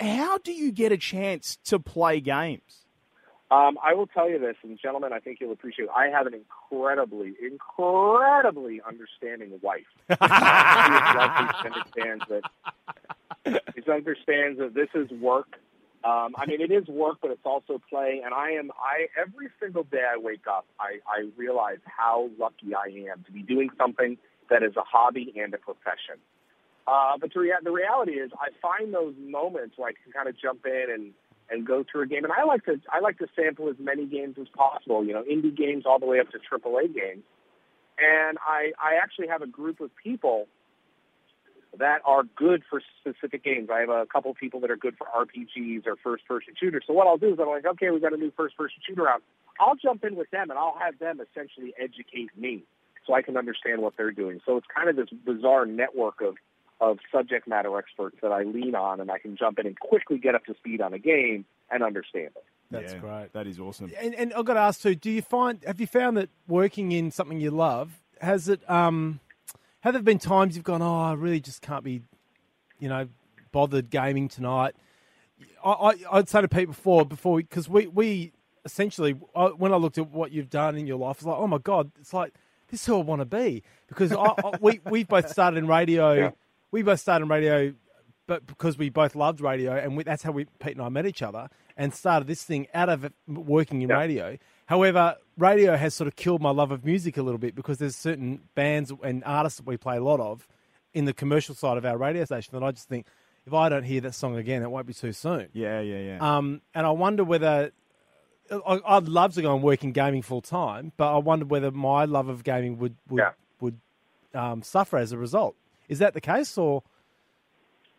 How 0.00 0.36
do 0.38 0.52
you 0.52 0.72
get 0.72 0.92
a 0.92 0.98
chance 0.98 1.56
to 1.64 1.78
play 1.78 2.20
games? 2.20 2.84
Um, 3.50 3.78
I 3.82 3.94
will 3.94 4.08
tell 4.08 4.28
you 4.28 4.40
this, 4.40 4.56
and 4.64 4.76
gentlemen, 4.80 5.12
I 5.12 5.20
think 5.20 5.38
you'll 5.40 5.52
appreciate. 5.52 5.88
I 5.94 6.08
have 6.08 6.26
an 6.26 6.34
incredibly, 6.34 7.34
incredibly 7.40 8.80
understanding 8.86 9.60
wife. 9.62 9.86
She 11.62 11.68
understands 11.68 12.24
that. 12.28 13.62
She 13.74 13.90
understands 13.90 14.58
that 14.58 14.74
this 14.74 14.88
is 14.94 15.10
work. 15.20 15.56
Um, 16.04 16.34
I 16.36 16.46
mean, 16.46 16.60
it 16.60 16.70
is 16.70 16.86
work, 16.88 17.18
but 17.22 17.30
it's 17.30 17.44
also 17.44 17.80
play. 17.88 18.20
And 18.24 18.34
I 18.34 18.50
am. 18.50 18.70
I 18.78 19.06
every 19.20 19.48
single 19.60 19.84
day 19.84 20.02
I 20.12 20.18
wake 20.18 20.46
up, 20.48 20.66
I, 20.80 20.98
I 21.06 21.28
realize 21.36 21.78
how 21.84 22.30
lucky 22.38 22.74
I 22.74 22.88
am 23.10 23.24
to 23.24 23.32
be 23.32 23.42
doing 23.42 23.70
something 23.78 24.16
that 24.50 24.62
is 24.62 24.76
a 24.76 24.82
hobby 24.82 25.32
and 25.36 25.54
a 25.54 25.58
profession. 25.58 26.18
Uh, 26.86 27.18
but 27.20 27.32
the, 27.34 27.40
rea- 27.40 27.62
the 27.64 27.72
reality 27.72 28.12
is, 28.12 28.30
I 28.34 28.48
find 28.62 28.94
those 28.94 29.14
moments 29.18 29.74
where 29.76 29.88
I 29.88 29.92
can 29.92 30.12
kind 30.12 30.28
of 30.28 30.38
jump 30.38 30.64
in 30.66 30.86
and 30.92 31.12
and 31.50 31.66
go 31.66 31.84
through 31.90 32.02
a 32.02 32.06
game. 32.06 32.24
And 32.24 32.32
I 32.32 32.44
like 32.44 32.64
to 32.64 32.80
I 32.92 33.00
like 33.00 33.18
to 33.18 33.26
sample 33.36 33.68
as 33.68 33.76
many 33.78 34.06
games 34.06 34.36
as 34.40 34.48
possible. 34.48 35.04
You 35.04 35.12
know, 35.12 35.22
indie 35.22 35.56
games 35.56 35.84
all 35.86 35.98
the 35.98 36.06
way 36.06 36.20
up 36.20 36.30
to 36.30 36.38
AAA 36.38 36.94
games. 36.94 37.22
And 37.98 38.38
I 38.46 38.72
I 38.80 38.96
actually 39.02 39.28
have 39.28 39.42
a 39.42 39.46
group 39.46 39.80
of 39.80 39.90
people 40.02 40.48
that 41.78 42.00
are 42.04 42.22
good 42.36 42.62
for 42.68 42.80
specific 43.00 43.44
games. 43.44 43.68
I 43.72 43.80
have 43.80 43.90
a 43.90 44.06
couple 44.06 44.30
of 44.30 44.36
people 44.36 44.60
that 44.60 44.70
are 44.70 44.76
good 44.76 44.96
for 44.96 45.06
RPGs 45.14 45.86
or 45.86 45.96
first-person 46.02 46.54
shooters. 46.58 46.84
So 46.86 46.94
what 46.94 47.06
I'll 47.06 47.18
do 47.18 47.34
is 47.34 47.38
I'm 47.38 47.48
like, 47.48 47.66
okay, 47.66 47.90
we've 47.90 48.00
got 48.00 48.14
a 48.14 48.16
new 48.16 48.32
first-person 48.34 48.76
shooter 48.88 49.06
out. 49.06 49.22
I'll 49.60 49.76
jump 49.76 50.04
in 50.04 50.16
with 50.16 50.30
them 50.30 50.48
and 50.50 50.58
I'll 50.58 50.78
have 50.80 50.98
them 50.98 51.20
essentially 51.20 51.74
educate 51.78 52.30
me 52.36 52.64
so 53.06 53.14
I 53.14 53.22
can 53.22 53.36
understand 53.36 53.82
what 53.82 53.94
they're 53.96 54.10
doing. 54.10 54.40
So 54.44 54.56
it's 54.56 54.66
kind 54.74 54.88
of 54.88 54.96
this 54.96 55.08
bizarre 55.24 55.66
network 55.66 56.20
of 56.20 56.36
of 56.80 56.98
subject 57.12 57.48
matter 57.48 57.76
experts 57.78 58.16
that 58.22 58.32
I 58.32 58.42
lean 58.42 58.74
on, 58.74 59.00
and 59.00 59.10
I 59.10 59.18
can 59.18 59.36
jump 59.36 59.58
in 59.58 59.66
and 59.66 59.78
quickly 59.78 60.18
get 60.18 60.34
up 60.34 60.44
to 60.46 60.54
speed 60.54 60.80
on 60.80 60.92
a 60.92 60.98
game 60.98 61.44
and 61.70 61.82
understand 61.82 62.30
it. 62.36 62.44
That's 62.70 62.92
Yeah, 62.94 62.98
great. 62.98 63.32
That 63.32 63.46
is 63.46 63.58
awesome. 63.60 63.92
And, 64.00 64.14
and 64.14 64.34
I've 64.34 64.44
got 64.44 64.54
to 64.54 64.60
ask 64.60 64.80
too: 64.80 64.94
Do 64.94 65.10
you 65.10 65.22
find 65.22 65.62
have 65.66 65.80
you 65.80 65.86
found 65.86 66.16
that 66.16 66.28
working 66.48 66.92
in 66.92 67.10
something 67.10 67.40
you 67.40 67.50
love 67.50 68.00
has 68.20 68.48
it? 68.48 68.68
Um, 68.68 69.20
have 69.80 69.94
there 69.94 70.02
been 70.02 70.18
times 70.18 70.56
you've 70.56 70.64
gone, 70.64 70.82
oh, 70.82 71.00
I 71.00 71.12
really 71.12 71.38
just 71.38 71.62
can't 71.62 71.84
be, 71.84 72.02
you 72.80 72.88
know, 72.88 73.08
bothered 73.52 73.88
gaming 73.88 74.28
tonight? 74.28 74.74
I, 75.64 75.70
I 75.70 75.92
I'd 76.12 76.28
say 76.28 76.40
to 76.40 76.48
people 76.48 76.74
before 76.74 77.04
before 77.04 77.38
because 77.38 77.68
we, 77.68 77.86
we 77.86 78.32
essentially 78.64 79.14
I, 79.34 79.46
when 79.46 79.72
I 79.72 79.76
looked 79.76 79.98
at 79.98 80.10
what 80.10 80.32
you've 80.32 80.50
done 80.50 80.76
in 80.76 80.86
your 80.86 80.98
life, 80.98 81.18
it's 81.18 81.26
like, 81.26 81.38
oh 81.38 81.46
my 81.46 81.58
god, 81.58 81.92
it's 82.00 82.12
like 82.12 82.34
this 82.68 82.80
is 82.80 82.86
who 82.86 82.98
I 82.98 83.02
want 83.02 83.20
to 83.20 83.26
be 83.26 83.62
because 83.86 84.12
I, 84.12 84.16
I, 84.16 84.58
we 84.60 84.80
we 84.84 85.04
both 85.04 85.28
started 85.28 85.58
in 85.58 85.66
radio. 85.68 86.12
Yeah. 86.14 86.30
We 86.70 86.82
both 86.82 87.00
started 87.00 87.24
in 87.24 87.28
radio 87.30 87.74
but 88.28 88.44
because 88.44 88.76
we 88.76 88.88
both 88.88 89.14
loved 89.14 89.40
radio, 89.40 89.76
and 89.76 89.96
we, 89.96 90.02
that's 90.02 90.24
how 90.24 90.32
we 90.32 90.46
Pete 90.58 90.72
and 90.74 90.82
I 90.82 90.88
met 90.88 91.06
each 91.06 91.22
other, 91.22 91.48
and 91.76 91.94
started 91.94 92.26
this 92.26 92.42
thing 92.42 92.66
out 92.74 92.88
of 92.88 93.08
working 93.28 93.82
in 93.82 93.88
Yeah. 93.90 93.98
radio. 93.98 94.36
However, 94.66 95.14
radio 95.38 95.76
has 95.76 95.94
sort 95.94 96.08
of 96.08 96.16
killed 96.16 96.42
my 96.42 96.50
love 96.50 96.72
of 96.72 96.84
music 96.84 97.16
a 97.16 97.22
little 97.22 97.38
bit 97.38 97.54
because 97.54 97.78
there's 97.78 97.94
certain 97.94 98.40
bands 98.56 98.92
and 99.04 99.22
artists 99.24 99.58
that 99.60 99.66
we 99.66 99.76
play 99.76 99.96
a 99.96 100.02
lot 100.02 100.18
of 100.18 100.48
in 100.92 101.04
the 101.04 101.12
commercial 101.14 101.54
side 101.54 101.78
of 101.78 101.84
our 101.84 101.96
radio 101.96 102.24
station 102.24 102.50
that 102.58 102.64
I 102.66 102.72
just 102.72 102.88
think 102.88 103.06
if 103.46 103.54
I 103.54 103.68
don't 103.68 103.84
hear 103.84 104.00
that 104.00 104.16
song 104.16 104.34
again, 104.36 104.64
it 104.64 104.70
won't 104.72 104.88
be 104.88 104.94
too 104.94 105.12
soon. 105.12 105.46
Yeah, 105.52 105.78
yeah, 105.80 105.98
yeah. 106.00 106.36
Um, 106.36 106.62
and 106.74 106.84
I 106.84 106.90
wonder 106.90 107.22
whether 107.22 107.70
I, 108.50 108.80
I'd 108.84 109.06
love 109.06 109.34
to 109.34 109.42
go 109.42 109.54
and 109.54 109.62
work 109.62 109.84
in 109.84 109.92
gaming 109.92 110.22
full 110.22 110.40
time, 110.42 110.90
but 110.96 111.14
I 111.14 111.18
wonder 111.18 111.44
whether 111.44 111.70
my 111.70 112.06
love 112.06 112.28
of 112.28 112.42
gaming 112.42 112.78
would 112.78 112.96
would 113.08 113.18
Yeah. 113.20 113.30
would 113.60 113.78
um, 114.34 114.62
suffer 114.62 114.96
as 114.98 115.12
a 115.12 115.18
result. 115.18 115.54
Is 115.88 115.98
that 116.00 116.14
the 116.14 116.20
case, 116.20 116.56
or 116.58 116.82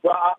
Well, 0.04 0.13
I, 0.13 0.34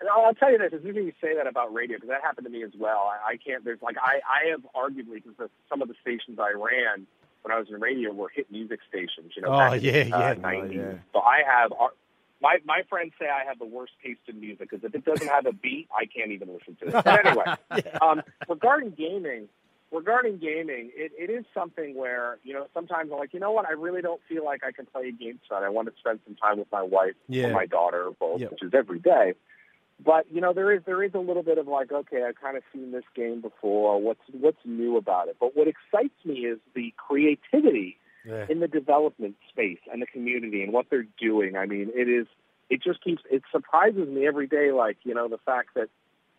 and 0.00 0.08
I'll, 0.10 0.26
I'll 0.26 0.34
tell 0.34 0.50
you 0.52 0.58
this: 0.58 0.68
it's 0.72 0.84
interesting 0.84 1.06
you 1.06 1.12
say 1.20 1.34
that 1.36 1.46
about 1.46 1.72
radio 1.72 1.96
because 1.96 2.08
that 2.10 2.22
happened 2.22 2.46
to 2.46 2.50
me 2.52 2.62
as 2.62 2.72
well. 2.78 3.10
I, 3.12 3.32
I 3.32 3.36
can't. 3.36 3.64
There's 3.64 3.80
like 3.82 3.96
I, 4.00 4.20
I 4.28 4.50
have 4.50 4.60
arguably 4.74 5.22
because 5.24 5.50
some 5.68 5.82
of 5.82 5.88
the 5.88 5.94
stations 6.02 6.38
I 6.38 6.52
ran 6.52 7.06
when 7.42 7.52
I 7.54 7.58
was 7.58 7.68
in 7.68 7.80
radio 7.80 8.12
were 8.12 8.28
hit 8.28 8.50
music 8.50 8.80
stations. 8.88 9.32
You 9.36 9.42
know, 9.42 9.48
Oh, 9.54 9.58
back 9.58 9.82
yeah, 9.82 10.02
the, 10.04 10.08
yeah. 10.10 10.16
uh, 10.16 10.34
Oh, 10.34 10.40
90s. 10.40 10.74
yeah. 10.74 10.92
So 11.12 11.20
I 11.20 11.38
have. 11.46 11.72
ar- 11.72 11.92
My 12.42 12.58
my 12.66 12.82
friends 12.90 13.12
say 13.18 13.26
I 13.26 13.46
have 13.48 13.58
the 13.58 13.64
worst 13.66 13.92
taste 14.04 14.20
in 14.28 14.38
music 14.40 14.68
because 14.70 14.84
if 14.84 14.94
it 14.94 15.04
doesn't 15.06 15.28
have 15.28 15.46
a 15.46 15.52
beat, 15.52 15.88
I 15.96 16.04
can't 16.04 16.32
even 16.32 16.48
listen 16.52 16.76
to 16.80 16.88
it. 16.88 17.04
But 17.04 17.26
anyway, 17.26 17.44
um, 18.02 18.22
regarding 18.48 18.90
gaming, 18.90 19.48
regarding 19.92 20.38
gaming, 20.38 20.90
it, 20.94 21.12
it 21.18 21.30
is 21.30 21.44
something 21.54 21.94
where 21.94 22.38
you 22.42 22.52
know 22.54 22.66
sometimes 22.74 23.10
I'm 23.12 23.18
like, 23.18 23.32
you 23.34 23.40
know 23.40 23.52
what, 23.52 23.66
I 23.66 23.72
really 23.72 24.02
don't 24.02 24.20
feel 24.28 24.44
like 24.44 24.62
I 24.64 24.72
can 24.72 24.86
play 24.86 25.08
a 25.08 25.12
game 25.12 25.40
tonight. 25.48 25.64
I 25.64 25.68
want 25.68 25.88
to 25.88 25.94
spend 25.98 26.20
some 26.26 26.34
time 26.36 26.58
with 26.58 26.70
my 26.72 26.82
wife 26.82 27.14
Yeah. 27.28 27.46
or 27.48 27.52
my 27.52 27.66
daughter, 27.66 28.10
both, 28.18 28.40
Yep. 28.40 28.50
which 28.52 28.62
is 28.62 28.72
every 28.74 28.98
day. 28.98 29.34
But 30.04 30.26
you 30.30 30.40
know, 30.40 30.52
there 30.52 30.72
is 30.72 30.82
there 30.84 31.02
is 31.02 31.12
a 31.14 31.18
little 31.18 31.42
bit 31.42 31.56
of 31.58 31.66
like, 31.68 31.90
okay, 31.90 32.22
I've 32.22 32.38
kind 32.40 32.56
of 32.56 32.62
seen 32.72 32.92
this 32.92 33.04
game 33.14 33.40
before. 33.40 34.00
What's 34.00 34.20
what's 34.32 34.58
new 34.64 34.96
about 34.96 35.28
it? 35.28 35.36
But 35.40 35.56
what 35.56 35.68
excites 35.68 36.14
me 36.24 36.40
is 36.40 36.58
the 36.74 36.92
creativity 36.98 37.96
yeah. 38.26 38.46
in 38.50 38.60
the 38.60 38.68
development 38.68 39.36
space 39.48 39.78
and 39.90 40.02
the 40.02 40.06
community 40.06 40.62
and 40.62 40.72
what 40.72 40.86
they're 40.90 41.06
doing. 41.18 41.56
I 41.56 41.64
mean, 41.64 41.90
it 41.94 42.08
is 42.08 42.26
it 42.68 42.82
just 42.82 43.02
keeps 43.02 43.22
it 43.30 43.42
surprises 43.50 44.06
me 44.08 44.26
every 44.26 44.46
day. 44.46 44.70
Like 44.72 44.98
you 45.04 45.14
know, 45.14 45.28
the 45.28 45.38
fact 45.38 45.70
that 45.76 45.88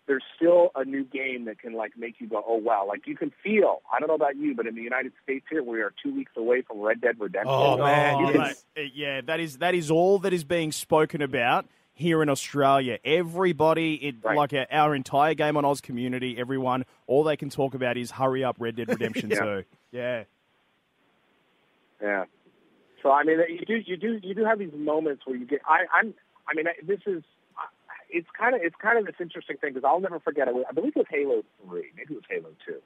there's 0.08 0.24
still 0.36 0.72
a 0.76 0.86
new 0.86 1.04
game 1.04 1.46
that 1.46 1.60
can 1.60 1.74
like 1.74 1.92
make 1.98 2.16
you 2.20 2.28
go, 2.28 2.44
oh 2.48 2.56
wow! 2.56 2.86
Like 2.88 3.06
you 3.06 3.16
can 3.16 3.32
feel. 3.44 3.82
I 3.94 4.00
don't 4.00 4.08
know 4.08 4.16
about 4.16 4.38
you, 4.38 4.56
but 4.56 4.66
in 4.66 4.76
the 4.76 4.82
United 4.82 5.12
States 5.24 5.46
here, 5.50 5.62
we 5.62 5.82
are 5.82 5.94
two 6.02 6.16
weeks 6.16 6.32
away 6.38 6.62
from 6.62 6.80
Red 6.80 7.02
Dead 7.02 7.16
Redemption. 7.20 7.54
Oh, 7.54 7.78
man, 7.78 8.20
You 8.20 8.26
Oh, 8.28 8.32
can- 8.32 8.42
yes. 8.42 8.66
mate, 8.76 8.84
uh, 8.86 8.90
yeah, 8.94 9.22
that 9.22 9.40
is 9.40 9.58
that 9.58 9.76
is 9.76 9.92
all 9.92 10.18
that 10.20 10.32
is 10.34 10.44
being 10.44 10.72
spoken 10.72 11.22
about 11.22 11.66
here 11.94 12.22
in 12.24 12.30
Australia. 12.30 13.00
Everybody, 13.04 13.96
it, 13.96 14.16
Right. 14.24 14.38
like 14.38 14.54
our, 14.54 14.68
our 14.72 14.96
entire 14.96 15.34
game 15.34 15.58
on 15.58 15.66
Oz 15.66 15.82
community, 15.82 16.38
everyone, 16.38 16.86
all 17.08 17.24
they 17.24 17.36
can 17.36 17.50
talk 17.50 17.74
about 17.74 17.98
is 17.98 18.12
hurry 18.12 18.44
up, 18.44 18.56
Red 18.60 18.76
Dead 18.78 18.88
Redemption 18.88 19.30
Yeah. 19.32 19.40
Two. 19.40 19.64
Yeah, 19.92 20.24
Yeah. 22.02 22.26
So 23.04 23.12
I 23.12 23.24
mean, 23.24 23.40
you 23.50 23.66
do 23.66 23.76
you 23.76 23.98
do 23.98 24.20
you 24.24 24.34
do 24.34 24.44
have 24.46 24.60
these 24.60 24.74
moments 24.74 25.26
where 25.26 25.36
you 25.36 25.46
get. 25.46 25.62
I, 25.68 25.86
I'm. 25.94 26.14
I 26.50 26.54
mean, 26.56 26.66
this 26.84 27.00
is. 27.06 27.24
I- 28.10 28.18
It's 28.18 28.28
kind 28.38 28.56
of 28.56 28.62
it's 28.64 28.76
kind 28.82 28.98
of 28.98 29.06
this 29.06 29.16
interesting 29.20 29.58
thing 29.58 29.74
because 29.74 29.88
I'll 29.88 30.00
never 30.00 30.20
forget. 30.20 30.48
it. 30.48 30.56
I 30.70 30.74
believe 30.74 30.94
it 30.96 31.00
was 31.00 31.08
Halo 31.10 31.44
Three, 31.66 31.92
maybe 31.96 32.14
it 32.14 32.18
was 32.18 32.24
Halo 32.30 32.50
Two. 32.66 32.82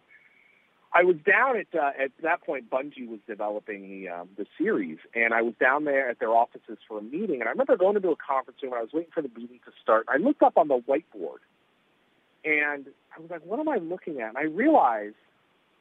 I 0.94 1.04
was 1.04 1.16
down 1.26 1.58
at 1.58 1.68
uh, 1.74 1.92
at 1.98 2.12
that 2.22 2.42
point. 2.44 2.70
Bungie 2.70 3.08
was 3.08 3.20
developing 3.26 3.84
the 3.90 4.10
um, 4.10 4.30
the 4.38 4.46
series, 4.58 4.98
and 5.16 5.34
I 5.34 5.42
was 5.42 5.54
down 5.60 5.86
there 5.86 6.10
at 6.10 6.20
their 6.20 6.32
offices 6.32 6.80
for 6.88 7.00
a 7.00 7.02
meeting. 7.02 7.40
And 7.40 7.44
I 7.48 7.52
remember 7.52 7.78
going 7.78 7.96
into 7.96 8.10
a 8.10 8.16
conference 8.18 8.60
room. 8.62 8.74
and 8.74 8.80
I 8.80 8.84
was 8.84 8.92
waiting 8.94 9.12
for 9.14 9.22
the 9.22 9.30
meeting 9.30 9.60
to 9.66 9.72
start. 9.82 10.06
I 10.10 10.18
looked 10.18 10.44
up 10.44 10.58
on 10.58 10.68
the 10.68 10.80
whiteboard, 10.80 11.40
and 12.44 12.88
I 13.16 13.22
was 13.22 13.30
like, 13.30 13.46
"What 13.46 13.60
am 13.62 13.70
I 13.70 13.78
looking 13.78 14.20
at?" 14.20 14.30
And 14.30 14.38
I 14.38 14.44
realized 14.44 15.16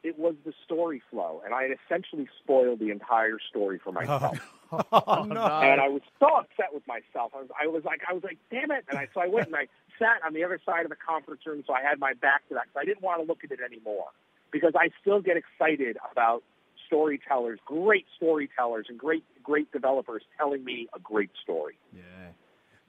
it 0.03 0.17
was 0.17 0.35
the 0.45 0.53
story 0.65 1.01
flow, 1.11 1.41
and 1.45 1.53
I 1.53 1.63
had 1.63 1.71
essentially 1.85 2.27
spoiled 2.43 2.79
the 2.79 2.89
entire 2.89 3.37
story 3.49 3.79
for 3.83 3.91
myself. 3.91 4.39
oh, 4.71 4.83
oh 4.91 5.23
no! 5.23 5.43
And 5.43 5.79
I 5.79 5.89
was 5.89 6.01
so 6.19 6.27
upset 6.27 6.73
with 6.73 6.85
myself. 6.87 7.31
I 7.35 7.41
was, 7.41 7.49
I 7.63 7.67
was 7.67 7.83
like, 7.83 8.01
I 8.09 8.13
was 8.13 8.23
like, 8.23 8.37
damn 8.49 8.71
it! 8.71 8.85
And 8.89 8.97
I, 8.97 9.07
so 9.13 9.21
I 9.21 9.27
went 9.27 9.47
and 9.47 9.55
I 9.55 9.67
sat 9.99 10.25
on 10.25 10.33
the 10.33 10.43
other 10.43 10.59
side 10.65 10.83
of 10.83 10.89
the 10.89 10.95
conference 10.95 11.41
room, 11.45 11.63
so 11.67 11.73
I 11.73 11.81
had 11.81 11.99
my 11.99 12.13
back 12.13 12.47
to 12.49 12.55
that 12.55 12.63
because 12.65 12.81
I 12.81 12.85
didn't 12.85 13.03
want 13.03 13.21
to 13.21 13.27
look 13.27 13.43
at 13.43 13.51
it 13.51 13.59
anymore. 13.63 14.07
Because 14.51 14.73
I 14.75 14.89
still 14.99 15.21
get 15.21 15.37
excited 15.37 15.97
about 16.11 16.43
storytellers, 16.87 17.59
great 17.65 18.05
storytellers, 18.17 18.87
and 18.89 18.99
great, 18.99 19.23
great 19.41 19.71
developers 19.71 20.23
telling 20.37 20.63
me 20.65 20.89
a 20.93 20.99
great 20.99 21.29
story. 21.41 21.77
yeah. 21.93 22.01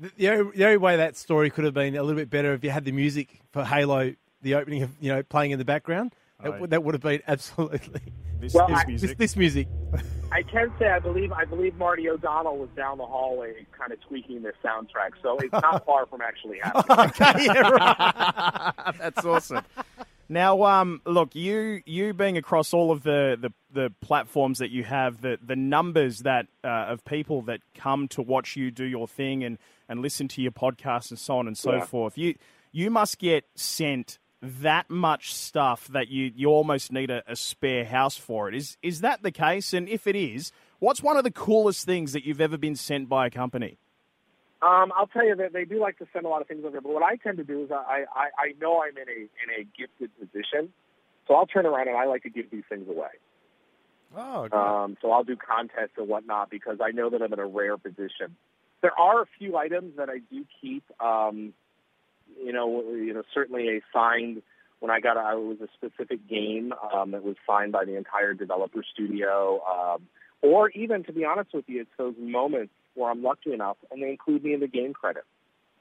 The, 0.00 0.10
the, 0.16 0.28
only, 0.30 0.56
the 0.56 0.64
only 0.64 0.76
way 0.78 0.96
that 0.96 1.16
story 1.16 1.50
could 1.50 1.64
have 1.64 1.74
been 1.74 1.94
a 1.94 2.02
little 2.02 2.20
bit 2.20 2.28
better 2.28 2.52
if 2.54 2.64
you 2.64 2.70
had 2.70 2.84
the 2.84 2.90
music 2.90 3.40
for 3.52 3.64
Halo, 3.64 4.14
the 4.40 4.54
opening 4.56 4.82
of 4.82 4.90
you 5.00 5.12
know 5.12 5.22
playing 5.22 5.52
in 5.52 5.60
the 5.60 5.64
background. 5.64 6.12
That, 6.42 6.50
Right. 6.50 6.60
would 6.60 6.70
that 6.70 6.82
would 6.84 6.94
have 6.94 7.02
been 7.02 7.22
absolutely 7.26 8.00
This, 8.40 8.54
Well, 8.54 8.66
this 8.66 8.78
I- 8.78 8.82
this, 8.84 8.88
music. 9.02 9.18
this 9.18 9.36
music. 9.36 9.68
I 10.32 10.42
can 10.42 10.72
say 10.78 10.88
I 10.88 10.98
believe 10.98 11.30
I 11.32 11.44
believe 11.44 11.76
Marty 11.76 12.08
O'Donnell 12.08 12.56
was 12.56 12.70
down 12.76 12.98
the 12.98 13.06
hallway, 13.06 13.66
kind 13.78 13.92
of 13.92 14.00
tweaking 14.00 14.42
their 14.42 14.54
soundtrack, 14.64 15.10
so 15.22 15.38
it's 15.38 15.52
not 15.52 15.84
far 15.86 16.06
from 16.06 16.20
actually 16.22 16.58
happening. 16.62 16.98
okay, 17.10 17.44
yeah, 17.44 17.60
right. 17.70 18.94
That's 18.98 19.24
awesome. 19.24 19.64
Now, 20.28 20.62
um, 20.64 21.02
look, 21.04 21.34
you 21.34 21.82
you 21.84 22.14
being 22.14 22.36
across 22.38 22.72
all 22.72 22.90
of 22.90 23.02
the, 23.02 23.36
the, 23.38 23.52
the 23.72 23.92
platforms 24.00 24.58
that 24.58 24.70
you 24.70 24.82
have, 24.84 25.20
the 25.20 25.38
the 25.44 25.56
numbers 25.56 26.20
that 26.20 26.46
uh, 26.64 26.68
of 26.88 27.04
people 27.04 27.42
that 27.42 27.60
come 27.74 28.08
to 28.08 28.22
watch 28.22 28.56
you 28.56 28.70
do 28.70 28.84
your 28.84 29.06
thing 29.06 29.44
and, 29.44 29.58
and 29.88 30.00
listen 30.00 30.26
to 30.28 30.40
your 30.42 30.52
podcast 30.52 31.10
and 31.10 31.18
so 31.18 31.38
on 31.38 31.46
and 31.46 31.56
so 31.58 31.74
Yeah. 31.74 31.84
forth. 31.84 32.16
You 32.16 32.34
you 32.72 32.90
must 32.90 33.18
get 33.18 33.44
sent 33.54 34.18
that 34.42 34.90
much 34.90 35.32
stuff 35.32 35.86
that 35.88 36.08
you, 36.08 36.32
you 36.34 36.48
almost 36.48 36.92
need 36.92 37.10
a, 37.10 37.22
a 37.26 37.36
spare 37.36 37.84
house 37.84 38.16
for 38.16 38.48
it. 38.48 38.54
Is 38.54 38.76
is 38.82 39.00
that 39.00 39.22
the 39.22 39.30
case? 39.30 39.72
And 39.72 39.88
if 39.88 40.06
it 40.06 40.16
is, 40.16 40.50
what's 40.80 41.02
one 41.02 41.16
of 41.16 41.22
the 41.22 41.30
coolest 41.30 41.86
things 41.86 42.12
that 42.12 42.24
you've 42.24 42.40
ever 42.40 42.58
been 42.58 42.74
sent 42.74 43.08
by 43.08 43.26
a 43.26 43.30
company? 43.30 43.78
Um, 44.60 44.92
I'll 44.96 45.06
tell 45.06 45.26
you 45.26 45.34
that 45.36 45.52
they 45.52 45.64
do 45.64 45.80
like 45.80 45.98
to 45.98 46.06
send 46.12 46.24
a 46.24 46.28
lot 46.28 46.40
of 46.40 46.48
things 46.48 46.64
over, 46.64 46.80
but 46.80 46.92
what 46.92 47.02
I 47.02 47.16
tend 47.16 47.38
to 47.38 47.44
do 47.44 47.64
is 47.64 47.70
I, 47.72 48.04
I, 48.14 48.28
I 48.38 48.52
know 48.60 48.82
I'm 48.82 48.96
in 48.96 49.08
a 49.08 49.20
in 49.22 49.60
a 49.60 49.64
gifted 49.76 50.10
position, 50.18 50.72
so 51.26 51.34
I'll 51.34 51.46
turn 51.46 51.66
around 51.66 51.88
and 51.88 51.96
I 51.96 52.06
like 52.06 52.22
to 52.24 52.30
give 52.30 52.50
these 52.50 52.64
things 52.68 52.88
away. 52.88 53.08
Oh, 54.16 54.48
great. 54.48 54.52
Um, 54.52 54.96
so 55.00 55.10
I'll 55.10 55.24
do 55.24 55.36
contests 55.36 55.96
and 55.96 56.06
whatnot 56.06 56.50
because 56.50 56.78
I 56.82 56.90
know 56.90 57.10
that 57.10 57.22
I'm 57.22 57.32
in 57.32 57.38
a 57.38 57.46
rare 57.46 57.76
position. 57.78 58.36
There 58.82 58.98
are 58.98 59.22
a 59.22 59.26
few 59.38 59.56
items 59.56 59.96
that 59.96 60.08
I 60.08 60.18
do 60.30 60.44
keep. 60.60 60.84
Um, 61.00 61.54
you 62.42 62.52
know, 62.52 62.82
you 62.92 63.12
know, 63.12 63.22
certainly 63.32 63.68
a 63.68 63.80
signed. 63.92 64.42
When 64.80 64.90
I 64.90 64.98
got, 64.98 65.16
it 65.16 65.40
was 65.40 65.58
a 65.60 65.68
specific 65.74 66.28
game 66.28 66.72
um, 66.92 67.12
that 67.12 67.22
was 67.22 67.36
signed 67.46 67.70
by 67.70 67.84
the 67.84 67.96
entire 67.96 68.34
developer 68.34 68.82
studio. 68.82 69.60
Um, 69.62 70.08
or 70.42 70.70
even, 70.70 71.04
to 71.04 71.12
be 71.12 71.24
honest 71.24 71.54
with 71.54 71.66
you, 71.68 71.82
it's 71.82 71.90
those 71.96 72.16
moments 72.18 72.72
where 72.94 73.10
I'm 73.10 73.22
lucky 73.22 73.52
enough 73.52 73.76
and 73.90 74.02
they 74.02 74.10
include 74.10 74.42
me 74.42 74.54
in 74.54 74.60
the 74.60 74.66
game 74.66 74.92
credit. 74.92 75.22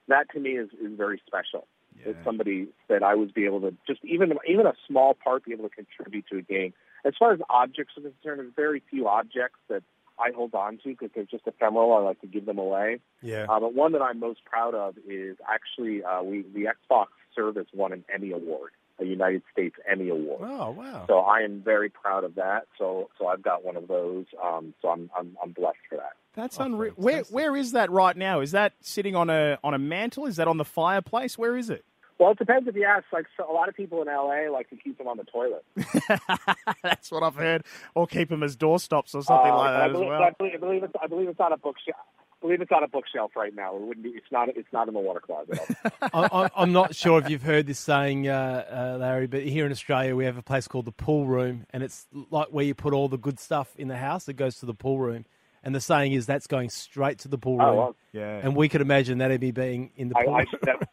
That 0.07 0.29
to 0.33 0.39
me 0.39 0.51
is, 0.51 0.69
is 0.73 0.95
very 0.95 1.21
special. 1.25 1.67
Yeah. 1.97 2.13
That 2.13 2.23
somebody 2.23 2.67
that 2.89 3.03
I 3.03 3.15
was 3.15 3.31
be 3.31 3.45
able 3.45 3.61
to 3.61 3.75
just 3.85 3.99
even 4.05 4.33
even 4.47 4.65
a 4.65 4.73
small 4.87 5.13
part 5.13 5.45
be 5.45 5.51
able 5.51 5.67
to 5.67 5.75
contribute 5.75 6.25
to 6.31 6.37
a 6.37 6.41
game. 6.41 6.73
As 7.03 7.13
far 7.17 7.33
as 7.33 7.39
objects 7.49 7.93
are 7.97 8.01
concerned, 8.01 8.39
there's 8.39 8.53
very 8.55 8.81
few 8.89 9.07
objects 9.07 9.57
that 9.67 9.83
I 10.21 10.31
hold 10.35 10.53
on 10.53 10.77
to 10.83 10.89
because 10.89 11.09
they're 11.15 11.23
just 11.25 11.47
ephemeral. 11.47 11.93
I 11.93 11.99
like 12.01 12.21
to 12.21 12.27
give 12.27 12.45
them 12.45 12.57
away. 12.59 12.99
yeah. 13.21 13.45
Uh, 13.49 13.59
but 13.59 13.73
one 13.73 13.91
that 13.93 14.01
I'm 14.01 14.19
most 14.19 14.43
proud 14.45 14.75
of 14.75 14.95
is 15.07 15.37
actually 15.49 16.03
uh, 16.03 16.21
we 16.23 16.43
the 16.53 16.65
Xbox 16.65 17.07
service 17.35 17.67
won 17.73 17.93
an 17.93 18.03
Emmy 18.13 18.31
award, 18.31 18.71
a 18.99 19.05
United 19.05 19.41
States 19.51 19.75
Emmy 19.89 20.09
award. 20.09 20.41
oh, 20.43 20.71
wow. 20.71 21.05
So 21.07 21.19
I 21.19 21.39
am 21.41 21.61
very 21.63 21.89
proud 21.89 22.23
of 22.23 22.35
that. 22.35 22.67
So 22.77 23.09
so 23.17 23.27
I've 23.27 23.41
got 23.41 23.63
one 23.65 23.75
of 23.77 23.87
those. 23.87 24.25
Um, 24.43 24.73
so 24.81 24.89
I'm 24.89 25.09
I'm 25.17 25.35
I'm 25.41 25.51
blessed 25.51 25.77
for 25.89 25.95
that. 25.97 26.13
That's 26.33 26.59
Oh, 26.59 26.63
unreal. 26.63 26.93
Where 26.95 27.23
where 27.23 27.55
is 27.55 27.71
that 27.73 27.89
right 27.91 28.15
now? 28.15 28.39
Is 28.41 28.51
that 28.51 28.73
sitting 28.81 29.15
on 29.15 29.29
a 29.29 29.57
on 29.63 29.73
a 29.73 29.79
mantle? 29.79 30.25
Is 30.27 30.35
that 30.37 30.47
on 30.47 30.57
the 30.57 30.65
fireplace? 30.65 31.37
Where 31.37 31.57
is 31.57 31.69
it? 31.69 31.83
Well, 32.21 32.33
it 32.33 32.37
depends 32.37 32.67
if 32.67 32.75
you 32.75 32.83
ask. 32.83 33.05
Like 33.11 33.25
so 33.35 33.51
a 33.51 33.51
lot 33.51 33.67
of 33.67 33.75
people 33.75 33.99
in 34.03 34.07
LA 34.07 34.47
like 34.51 34.69
to 34.69 34.75
keep 34.75 34.95
them 34.99 35.07
on 35.07 35.17
the 35.17 35.23
toilet. 35.23 35.65
That's 36.83 37.11
what 37.11 37.23
I've 37.23 37.33
heard. 37.33 37.63
Or 37.95 38.05
keep 38.05 38.29
them 38.29 38.43
as 38.43 38.55
doorstops 38.55 39.15
or 39.15 39.23
something 39.23 39.51
Uh, 39.51 39.57
like 39.57 39.71
I 39.71 39.87
that 39.87 39.89
as 39.89 39.97
well. 39.97 40.21
I 40.21 40.29
believe, 40.37 40.53
I 40.53 40.57
believe 40.57 40.83
it's 40.83 40.93
I 41.01 41.07
believe 41.07 41.29
it's 41.29 41.39
on 41.39 41.51
a 41.51 41.57
bookshelf. 41.57 41.97
I 42.19 42.45
believe 42.45 42.61
it's 42.61 42.71
on 42.71 42.83
a 42.83 42.87
bookshelf 42.87 43.31
right 43.35 43.55
now. 43.55 43.75
It 43.75 43.81
wouldn't 43.81 44.03
be. 44.03 44.09
It's 44.09 44.31
not. 44.31 44.49
It's 44.49 44.71
not 44.71 44.87
in 44.87 44.93
the 44.93 44.99
water 44.99 45.19
closet. 45.19 45.57
I, 46.13 46.29
I, 46.31 46.49
I'm 46.55 46.71
not 46.71 46.93
sure 46.93 47.19
if 47.19 47.27
you've 47.27 47.41
heard 47.41 47.65
this 47.65 47.79
saying, 47.79 48.27
uh, 48.27 48.65
uh, 48.69 48.97
Larry, 48.99 49.25
but 49.25 49.41
here 49.41 49.65
in 49.65 49.71
Australia 49.71 50.15
we 50.15 50.25
have 50.25 50.37
a 50.37 50.43
place 50.43 50.67
called 50.67 50.85
the 50.85 50.91
pool 50.91 51.25
room, 51.25 51.65
and 51.71 51.81
it's 51.81 52.05
like 52.29 52.49
where 52.49 52.63
you 52.63 52.75
put 52.75 52.93
all 52.93 53.09
the 53.09 53.17
good 53.17 53.39
stuff 53.39 53.73
in 53.79 53.87
the 53.87 53.97
house. 53.97 54.29
It 54.29 54.35
goes 54.35 54.59
to 54.59 54.67
the 54.67 54.75
pool 54.75 54.99
room, 54.99 55.25
and 55.63 55.73
the 55.73 55.81
saying 55.81 56.13
is 56.13 56.27
that's 56.27 56.45
going 56.45 56.69
straight 56.69 57.17
to 57.19 57.27
the 57.29 57.39
pool 57.39 57.57
room. 57.57 57.67
Oh, 57.67 57.75
well, 57.75 57.95
Yeah. 58.13 58.41
And 58.43 58.55
we 58.55 58.69
could 58.69 58.81
imagine 58.81 59.17
that 59.17 59.31
would 59.31 59.41
be 59.41 59.49
being 59.49 59.89
in 59.95 60.09
the 60.09 60.13
pool. 60.13 60.35
I, 60.35 60.39
room. 60.41 60.47
that, 60.61 60.89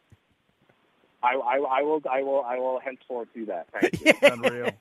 I, 1.23 1.35
I, 1.35 1.79
I 1.79 1.81
will. 1.83 2.01
I 2.09 2.23
will. 2.23 2.43
I 2.45 2.57
will 2.57 2.79
henceforth 2.79 3.27
do 3.33 3.45
that. 3.47 3.67
Thank 3.79 4.05
you. 4.05 4.13
Unreal. 4.31 4.71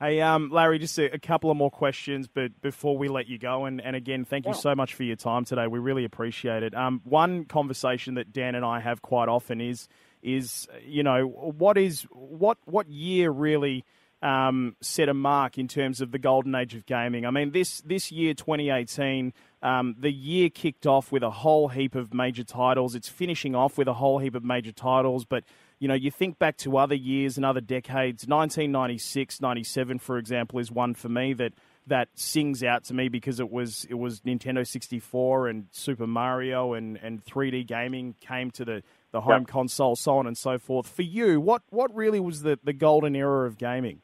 Hey, 0.00 0.20
um, 0.20 0.50
Larry, 0.50 0.78
just 0.78 0.96
a, 0.98 1.12
a 1.14 1.18
couple 1.18 1.50
of 1.50 1.56
more 1.56 1.72
questions, 1.72 2.28
but 2.32 2.60
before 2.62 2.96
we 2.96 3.08
let 3.08 3.26
you 3.26 3.36
go, 3.36 3.64
and, 3.64 3.80
and 3.80 3.96
again, 3.96 4.24
thank 4.24 4.44
you 4.44 4.52
Yeah. 4.52 4.56
so 4.58 4.74
much 4.76 4.94
for 4.94 5.02
your 5.02 5.16
time 5.16 5.44
today. 5.44 5.66
We 5.66 5.80
really 5.80 6.04
appreciate 6.04 6.62
it. 6.62 6.72
Um, 6.72 7.00
one 7.02 7.46
conversation 7.46 8.14
that 8.14 8.32
Dan 8.32 8.54
and 8.54 8.64
I 8.64 8.78
have 8.80 9.02
quite 9.02 9.28
often 9.28 9.60
is 9.60 9.88
is 10.22 10.66
you 10.84 11.02
know 11.02 11.24
what 11.26 11.76
is 11.78 12.02
what 12.12 12.58
what 12.64 12.88
year 12.88 13.30
really 13.30 13.84
um, 14.22 14.74
set 14.80 15.08
a 15.08 15.14
mark 15.14 15.58
in 15.58 15.68
terms 15.68 16.00
of 16.00 16.10
the 16.12 16.18
golden 16.18 16.54
age 16.54 16.74
of 16.74 16.86
gaming. 16.86 17.24
I 17.26 17.30
mean, 17.30 17.50
this 17.52 17.80
this 17.82 18.12
year, 18.12 18.34
2018, 18.34 19.32
um, 19.62 19.96
the 19.98 20.12
year 20.12 20.48
kicked 20.50 20.86
off 20.86 21.10
with 21.12 21.22
a 21.24 21.30
whole 21.30 21.68
heap 21.68 21.94
of 21.96 22.12
major 22.14 22.44
titles. 22.44 22.94
It's 22.94 23.08
finishing 23.08 23.54
off 23.56 23.78
with 23.78 23.88
a 23.88 23.94
whole 23.94 24.18
heap 24.18 24.34
of 24.36 24.44
major 24.44 24.72
titles, 24.72 25.24
but 25.24 25.42
you 25.78 25.88
know, 25.88 25.94
you 25.94 26.10
think 26.10 26.38
back 26.38 26.56
to 26.58 26.76
other 26.76 26.94
years 26.94 27.36
and 27.36 27.46
other 27.46 27.60
decades. 27.60 28.26
1996, 28.26 29.40
97, 29.40 29.98
for 29.98 30.18
example, 30.18 30.58
is 30.58 30.70
one 30.70 30.94
for 30.94 31.08
me 31.08 31.32
that 31.34 31.52
that 31.86 32.08
sings 32.14 32.62
out 32.62 32.84
to 32.84 32.92
me 32.92 33.08
because 33.08 33.40
it 33.40 33.50
was 33.50 33.86
it 33.88 33.94
was 33.94 34.20
Nintendo 34.20 34.66
64 34.66 35.48
and 35.48 35.66
Super 35.70 36.06
Mario 36.06 36.74
and, 36.74 36.98
and 37.02 37.24
3D 37.24 37.66
gaming 37.66 38.14
came 38.20 38.50
to 38.52 38.64
the, 38.64 38.82
the 39.10 39.22
home 39.22 39.46
Yeah. 39.46 39.52
console, 39.52 39.96
so 39.96 40.18
on 40.18 40.26
and 40.26 40.36
so 40.36 40.58
forth. 40.58 40.86
For 40.86 41.02
you, 41.02 41.40
what 41.40 41.62
what 41.70 41.94
really 41.94 42.20
was 42.20 42.42
the, 42.42 42.58
the 42.62 42.74
golden 42.74 43.16
era 43.16 43.46
of 43.46 43.56
gaming? 43.56 44.02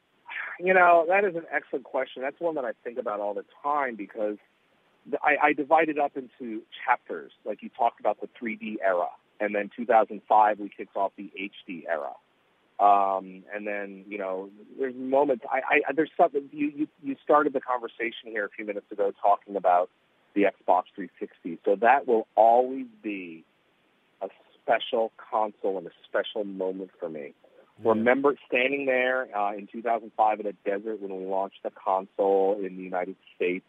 You 0.60 0.72
know, 0.72 1.04
that 1.08 1.24
is 1.24 1.34
an 1.34 1.44
excellent 1.52 1.84
question. 1.84 2.22
That's 2.22 2.40
one 2.40 2.54
that 2.54 2.64
I 2.64 2.72
think 2.84 2.96
about 2.98 3.20
all 3.20 3.34
the 3.34 3.44
time 3.62 3.96
because 3.96 4.36
I, 5.22 5.48
I 5.48 5.52
divide 5.52 5.88
it 5.88 5.98
up 5.98 6.16
into 6.16 6.62
chapters. 6.86 7.32
Like 7.44 7.62
you 7.62 7.68
talked 7.76 8.00
about 8.00 8.20
the 8.20 8.28
3D 8.40 8.76
era, 8.82 9.08
and 9.40 9.54
then 9.54 9.70
2005 9.76 10.58
we 10.58 10.68
kicked 10.68 10.96
off 10.96 11.12
the 11.16 11.30
HD 11.38 11.84
era. 11.88 12.12
Um, 12.80 13.44
and 13.54 13.66
then 13.66 14.04
you 14.08 14.18
know, 14.18 14.50
there's 14.78 14.94
moments. 14.96 15.44
I, 15.50 15.80
I 15.88 15.92
there's 15.92 16.10
something 16.16 16.48
you, 16.52 16.72
you 16.74 16.88
you 17.02 17.16
started 17.22 17.52
the 17.52 17.60
conversation 17.60 18.30
here 18.30 18.44
a 18.44 18.48
few 18.48 18.64
minutes 18.64 18.90
ago 18.90 19.12
talking 19.22 19.56
about 19.56 19.90
the 20.34 20.42
Xbox 20.42 20.84
360. 20.96 21.60
So 21.64 21.76
that 21.80 22.08
will 22.08 22.26
always 22.34 22.86
be 23.02 23.44
a 24.20 24.28
special 24.60 25.12
console 25.30 25.78
and 25.78 25.86
a 25.86 25.90
special 26.08 26.44
moment 26.44 26.90
for 26.98 27.08
me. 27.08 27.34
Remember 27.84 28.34
standing 28.46 28.86
there 28.86 29.28
uh, 29.36 29.52
in 29.54 29.66
2005 29.70 30.40
in 30.40 30.46
a 30.46 30.52
desert 30.64 31.00
when 31.00 31.16
we 31.16 31.26
launched 31.26 31.62
the 31.64 31.70
console 31.70 32.56
in 32.58 32.76
the 32.76 32.82
United 32.82 33.16
States 33.34 33.64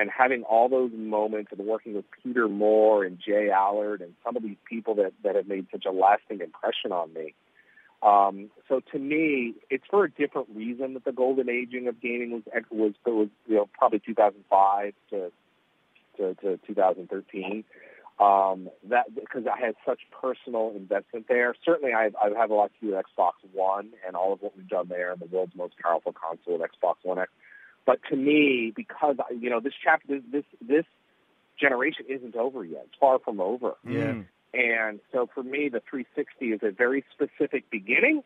and 0.00 0.10
having 0.10 0.42
all 0.44 0.68
those 0.68 0.90
moments 0.94 1.52
and 1.56 1.66
working 1.66 1.94
with 1.94 2.06
Peter 2.22 2.48
Moore 2.48 3.04
and 3.04 3.18
J 3.18 3.50
Allard 3.50 4.00
and 4.00 4.14
some 4.24 4.34
of 4.34 4.42
these 4.42 4.56
people 4.68 4.94
that, 4.94 5.12
that 5.22 5.36
have 5.36 5.46
made 5.46 5.66
such 5.70 5.84
a 5.84 5.90
lasting 5.90 6.40
impression 6.40 6.90
on 6.90 7.12
me. 7.12 7.34
Um, 8.02 8.50
so 8.66 8.80
to 8.92 8.98
me, 8.98 9.54
it's 9.68 9.84
for 9.90 10.04
a 10.04 10.10
different 10.10 10.48
reason 10.54 10.94
that 10.94 11.04
the 11.04 11.12
golden 11.12 11.50
aging 11.50 11.86
of 11.86 12.00
gaming 12.00 12.30
was 12.30 12.42
was 12.70 12.94
was 13.04 13.28
you 13.46 13.56
know 13.56 13.68
probably 13.78 13.98
2005 13.98 14.94
to 15.10 15.30
to, 16.16 16.34
to 16.36 16.58
2013 16.66 17.64
um, 18.20 18.68
that 18.88 19.14
because 19.14 19.44
I 19.46 19.58
had 19.58 19.74
such 19.86 20.00
personal 20.20 20.72
investment 20.76 21.26
there. 21.26 21.54
Certainly, 21.64 21.94
I've, 21.94 22.14
I 22.16 22.28
have 22.28 22.36
had 22.36 22.50
a 22.50 22.54
lot 22.54 22.70
to 22.78 22.86
do 22.86 22.94
with 22.94 23.04
Xbox 23.04 23.32
One 23.52 23.90
and 24.06 24.14
all 24.14 24.34
of 24.34 24.42
what 24.42 24.56
we've 24.56 24.68
done 24.68 24.88
there, 24.88 25.12
and 25.12 25.20
the 25.20 25.26
world's 25.26 25.54
most 25.54 25.74
powerful 25.78 26.12
console, 26.12 26.58
Xbox 26.58 26.96
One 27.02 27.18
X. 27.18 27.30
But 27.86 28.00
to 28.10 28.16
me, 28.16 28.72
because 28.74 29.16
you 29.38 29.50
know 29.50 29.60
this 29.60 29.74
chapter, 29.82 30.06
this 30.08 30.22
this, 30.30 30.44
this 30.60 30.84
generation 31.58 32.06
isn't 32.08 32.36
over 32.36 32.64
yet. 32.64 32.84
It's 32.86 32.98
far 32.98 33.18
from 33.18 33.40
over. 33.40 33.74
Yeah. 33.86 34.22
And 34.52 35.00
so 35.12 35.28
for 35.32 35.42
me, 35.42 35.68
the 35.68 35.80
360 35.88 36.46
is 36.46 36.60
a 36.62 36.72
very 36.72 37.04
specific 37.12 37.70
beginning 37.70 38.22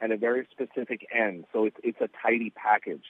and 0.00 0.12
a 0.12 0.16
very 0.16 0.46
specific 0.50 1.06
end. 1.14 1.44
So 1.52 1.64
it's 1.64 1.76
it's 1.82 2.00
a 2.00 2.08
tidy 2.22 2.50
package. 2.50 3.04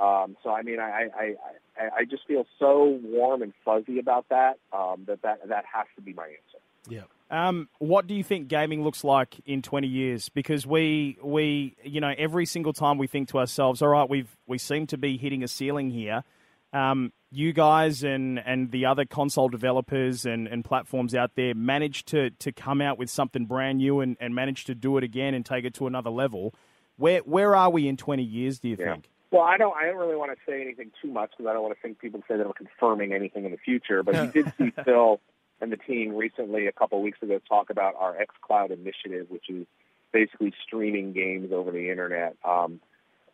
Um, 0.00 0.36
so 0.42 0.50
I 0.50 0.62
mean, 0.62 0.78
I, 0.78 1.08
I 1.14 1.34
I 1.76 1.88
I 1.98 2.04
just 2.04 2.26
feel 2.26 2.46
so 2.58 2.98
warm 3.02 3.42
and 3.42 3.52
fuzzy 3.64 3.98
about 3.98 4.28
that 4.30 4.58
um, 4.72 5.04
that 5.06 5.22
that 5.22 5.48
that 5.48 5.64
has 5.72 5.86
to 5.96 6.02
be 6.02 6.12
my 6.12 6.24
answer. 6.24 6.62
yeah. 6.88 7.02
Um, 7.30 7.68
what 7.78 8.06
do 8.06 8.14
you 8.14 8.24
think 8.24 8.48
gaming 8.48 8.82
looks 8.82 9.04
like 9.04 9.36
in 9.44 9.60
20 9.62 9.86
years? 9.86 10.28
Because 10.30 10.66
we, 10.66 11.18
we, 11.22 11.76
you 11.84 12.00
know, 12.00 12.14
every 12.16 12.46
single 12.46 12.72
time 12.72 12.96
we 12.96 13.06
think 13.06 13.28
to 13.30 13.38
ourselves, 13.38 13.82
all 13.82 13.88
right, 13.88 14.08
we've, 14.08 14.34
we 14.46 14.56
seem 14.58 14.86
to 14.88 14.96
be 14.98 15.18
hitting 15.18 15.42
a 15.42 15.48
ceiling 15.48 15.90
here. 15.90 16.24
Um, 16.72 17.12
you 17.30 17.52
guys 17.52 18.02
and, 18.02 18.38
and 18.38 18.70
the 18.70 18.86
other 18.86 19.04
console 19.04 19.48
developers 19.50 20.24
and, 20.24 20.48
and 20.48 20.64
platforms 20.64 21.14
out 21.14 21.32
there 21.34 21.54
managed 21.54 22.08
to, 22.08 22.30
to 22.30 22.52
come 22.52 22.80
out 22.80 22.98
with 22.98 23.10
something 23.10 23.44
brand 23.44 23.78
new 23.78 24.00
and, 24.00 24.16
and 24.20 24.34
managed 24.34 24.66
to 24.68 24.74
do 24.74 24.96
it 24.96 25.04
again 25.04 25.34
and 25.34 25.44
take 25.44 25.64
it 25.66 25.74
to 25.74 25.86
another 25.86 26.10
level. 26.10 26.54
Where, 26.96 27.20
where 27.20 27.54
are 27.54 27.68
we 27.70 27.86
in 27.88 27.96
20 27.98 28.22
years, 28.22 28.58
do 28.58 28.68
you 28.68 28.76
Yeah. 28.78 28.92
think? 28.92 29.10
Well, 29.30 29.42
I 29.42 29.58
don't. 29.58 29.76
I 29.76 29.84
don't 29.84 29.96
really 29.98 30.16
want 30.16 30.30
to 30.32 30.38
say 30.50 30.62
anything 30.62 30.90
too 31.02 31.08
much 31.10 31.32
because 31.36 31.50
I 31.50 31.52
don't 31.52 31.60
want 31.62 31.74
to 31.74 31.80
think 31.82 31.98
people 31.98 32.22
say 32.26 32.38
that 32.38 32.46
I'm 32.46 32.52
confirming 32.54 33.12
anything 33.12 33.44
in 33.44 33.50
the 33.50 33.58
future. 33.58 34.02
But 34.02 34.14
you 34.14 34.26
did 34.42 34.50
see 34.56 34.70
Phil 34.86 35.20
and 35.60 35.72
the 35.72 35.76
team 35.76 36.14
recently, 36.14 36.66
a 36.66 36.72
couple 36.72 37.00
weeks 37.02 37.18
ago, 37.22 37.40
talk 37.48 37.70
about 37.70 37.94
our 37.98 38.14
XCloud 38.14 38.70
initiative, 38.70 39.26
which 39.28 39.48
is 39.48 39.66
basically 40.12 40.52
streaming 40.64 41.12
games 41.12 41.50
over 41.52 41.70
the 41.70 41.90
internet. 41.90 42.36
Um, 42.44 42.80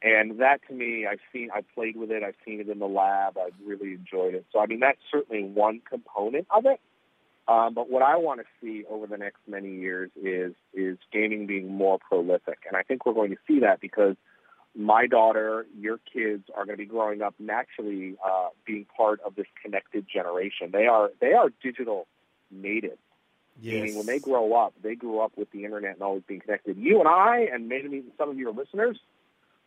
and 0.02 0.40
that, 0.40 0.60
to 0.68 0.74
me, 0.74 1.06
I've 1.10 1.20
seen, 1.32 1.48
I've 1.54 1.66
played 1.74 1.96
with 1.96 2.10
it, 2.10 2.22
I've 2.22 2.34
seen 2.44 2.60
it 2.60 2.68
in 2.68 2.78
the 2.78 2.86
lab, 2.86 3.38
I've 3.38 3.54
really 3.64 3.92
enjoyed 3.92 4.34
it. 4.34 4.44
So, 4.52 4.60
I 4.60 4.66
mean, 4.66 4.80
that's 4.80 4.98
certainly 5.10 5.44
one 5.44 5.80
component 5.88 6.46
of 6.50 6.66
it. 6.66 6.80
Um, 7.46 7.74
but 7.74 7.90
what 7.90 8.02
I 8.02 8.16
want 8.16 8.40
to 8.40 8.46
see 8.60 8.84
over 8.88 9.06
the 9.06 9.18
next 9.18 9.40
many 9.46 9.74
years 9.74 10.10
is 10.16 10.54
is 10.72 10.96
gaming 11.12 11.46
being 11.46 11.70
more 11.70 11.98
prolific, 11.98 12.60
and 12.66 12.74
I 12.74 12.82
think 12.82 13.04
we're 13.04 13.12
going 13.12 13.32
to 13.32 13.36
see 13.46 13.60
that 13.60 13.80
because 13.80 14.16
my 14.74 15.06
daughter, 15.06 15.66
your 15.78 15.98
kids 16.10 16.44
are 16.56 16.64
going 16.64 16.78
to 16.78 16.82
be 16.82 16.88
growing 16.88 17.20
up 17.20 17.34
naturally 17.38 18.16
uh, 18.24 18.48
being 18.66 18.86
part 18.96 19.20
of 19.20 19.34
this 19.34 19.46
connected 19.62 20.06
generation. 20.12 20.70
They 20.72 20.86
are 20.86 21.10
they 21.20 21.34
are 21.34 21.50
digital 21.62 22.06
natives. 22.54 22.98
Meaning 23.62 23.96
when 23.96 24.06
they 24.06 24.18
grow 24.18 24.54
up, 24.54 24.74
they 24.82 24.94
grew 24.94 25.20
up 25.20 25.32
with 25.36 25.50
the 25.52 25.64
internet 25.64 25.94
and 25.94 26.02
always 26.02 26.24
being 26.26 26.40
connected. 26.40 26.76
You 26.76 26.98
and 26.98 27.08
I, 27.08 27.46
and 27.52 27.68
maybe 27.68 28.02
some 28.18 28.28
of 28.28 28.36
your 28.36 28.52
listeners, 28.52 28.98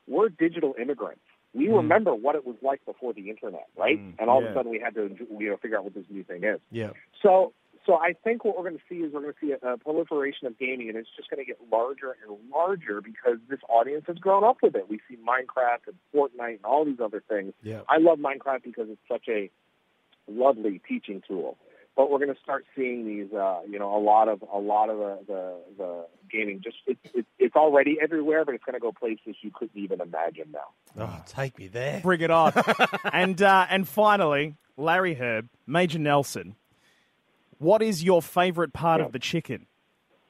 we're 0.08 0.30
digital 0.30 0.76
immigrants. 0.80 1.22
We 1.54 1.70
remember 1.70 2.14
what 2.14 2.36
it 2.36 2.46
was 2.46 2.58
like 2.62 2.86
before 2.86 3.14
the 3.14 3.30
internet, 3.30 3.68
right? 3.78 3.98
Mm, 3.98 4.14
and 4.20 4.30
all 4.30 4.44
of 4.44 4.52
a 4.52 4.54
sudden 4.54 4.72
we 4.72 4.80
had 4.80 4.94
to 4.96 5.16
you 5.40 5.50
know 5.50 5.58
figure 5.58 5.78
out 5.78 5.86
what 5.86 5.94
this 5.94 6.06
new 6.10 6.24
thing 6.24 6.44
is. 6.44 6.60
Yeah. 6.70 6.92
So, 7.24 7.54
so 7.86 7.96
I 7.96 8.14
think 8.24 8.44
what 8.44 8.58
we're 8.58 8.70
going 8.70 8.78
to 8.78 8.84
see 8.90 9.02
is 9.02 9.14
we're 9.14 9.22
going 9.22 9.34
to 9.34 9.40
see 9.40 9.54
a, 9.54 9.74
a 9.74 9.78
proliferation 9.78 10.46
of 10.46 10.60
gaming, 10.60 10.90
and 10.90 10.98
it's 10.98 11.10
just 11.16 11.30
going 11.30 11.40
to 11.40 11.46
get 11.46 11.58
larger 11.72 12.16
and 12.22 12.38
larger 12.52 13.02
because 13.02 13.38
this 13.50 13.60
audience 13.70 14.04
has 14.08 14.18
grown 14.18 14.44
up 14.44 14.58
with 14.62 14.76
it. 14.76 14.90
We 14.90 15.00
see 15.10 15.16
Minecraft 15.16 15.88
and 15.88 15.96
Fortnite 16.14 16.58
and 16.58 16.66
all 16.66 16.86
these 16.86 17.00
other 17.04 17.24
things. 17.28 17.54
Yeah. 17.64 17.82
I 17.88 17.98
love 17.98 18.20
Minecraft 18.20 18.64
because 18.64 18.88
it's 18.90 19.02
such 19.10 19.28
a 19.30 19.50
lovely 20.28 20.82
teaching 20.88 21.24
tool. 21.28 21.58
But 21.98 22.12
we're 22.12 22.20
going 22.20 22.34
to 22.34 22.40
start 22.42 22.66
seeing 22.76 23.08
these, 23.08 23.34
uh, 23.34 23.62
you 23.68 23.80
know, 23.80 23.94
a 23.94 24.00
lot 24.00 24.30
of 24.30 24.44
a 24.54 24.60
lot 24.60 24.90
of 24.90 25.00
the 25.00 25.18
the, 25.28 25.56
the 25.78 26.06
gaming. 26.32 26.62
Just 26.64 26.78
it's 26.86 27.00
it's 27.14 27.28
it's 27.40 27.56
already 27.56 27.98
everywhere, 28.02 28.46
but 28.46 28.54
it's 28.54 28.64
going 28.64 28.76
to 28.76 28.80
go 28.80 28.92
places 28.92 29.36
you 29.42 29.52
couldn't 29.54 29.82
even 29.82 30.00
imagine 30.00 30.54
now. 30.54 31.04
Oh, 31.04 31.24
take 31.26 31.58
me 31.58 31.68
there. 31.68 32.00
Bring 32.02 32.22
it 32.22 32.30
on. 32.30 32.54
and 33.12 33.42
uh, 33.42 33.66
and 33.70 33.88
finally, 33.88 34.56
Larry 34.78 35.16
Hryb, 35.16 35.50
Major 35.66 35.98
Nelson. 36.00 36.56
What 37.58 37.82
is 37.82 38.04
your 38.04 38.22
favourite 38.22 38.74
part 38.74 39.02
of 39.02 39.12
the 39.12 39.20
chicken? 39.20 39.66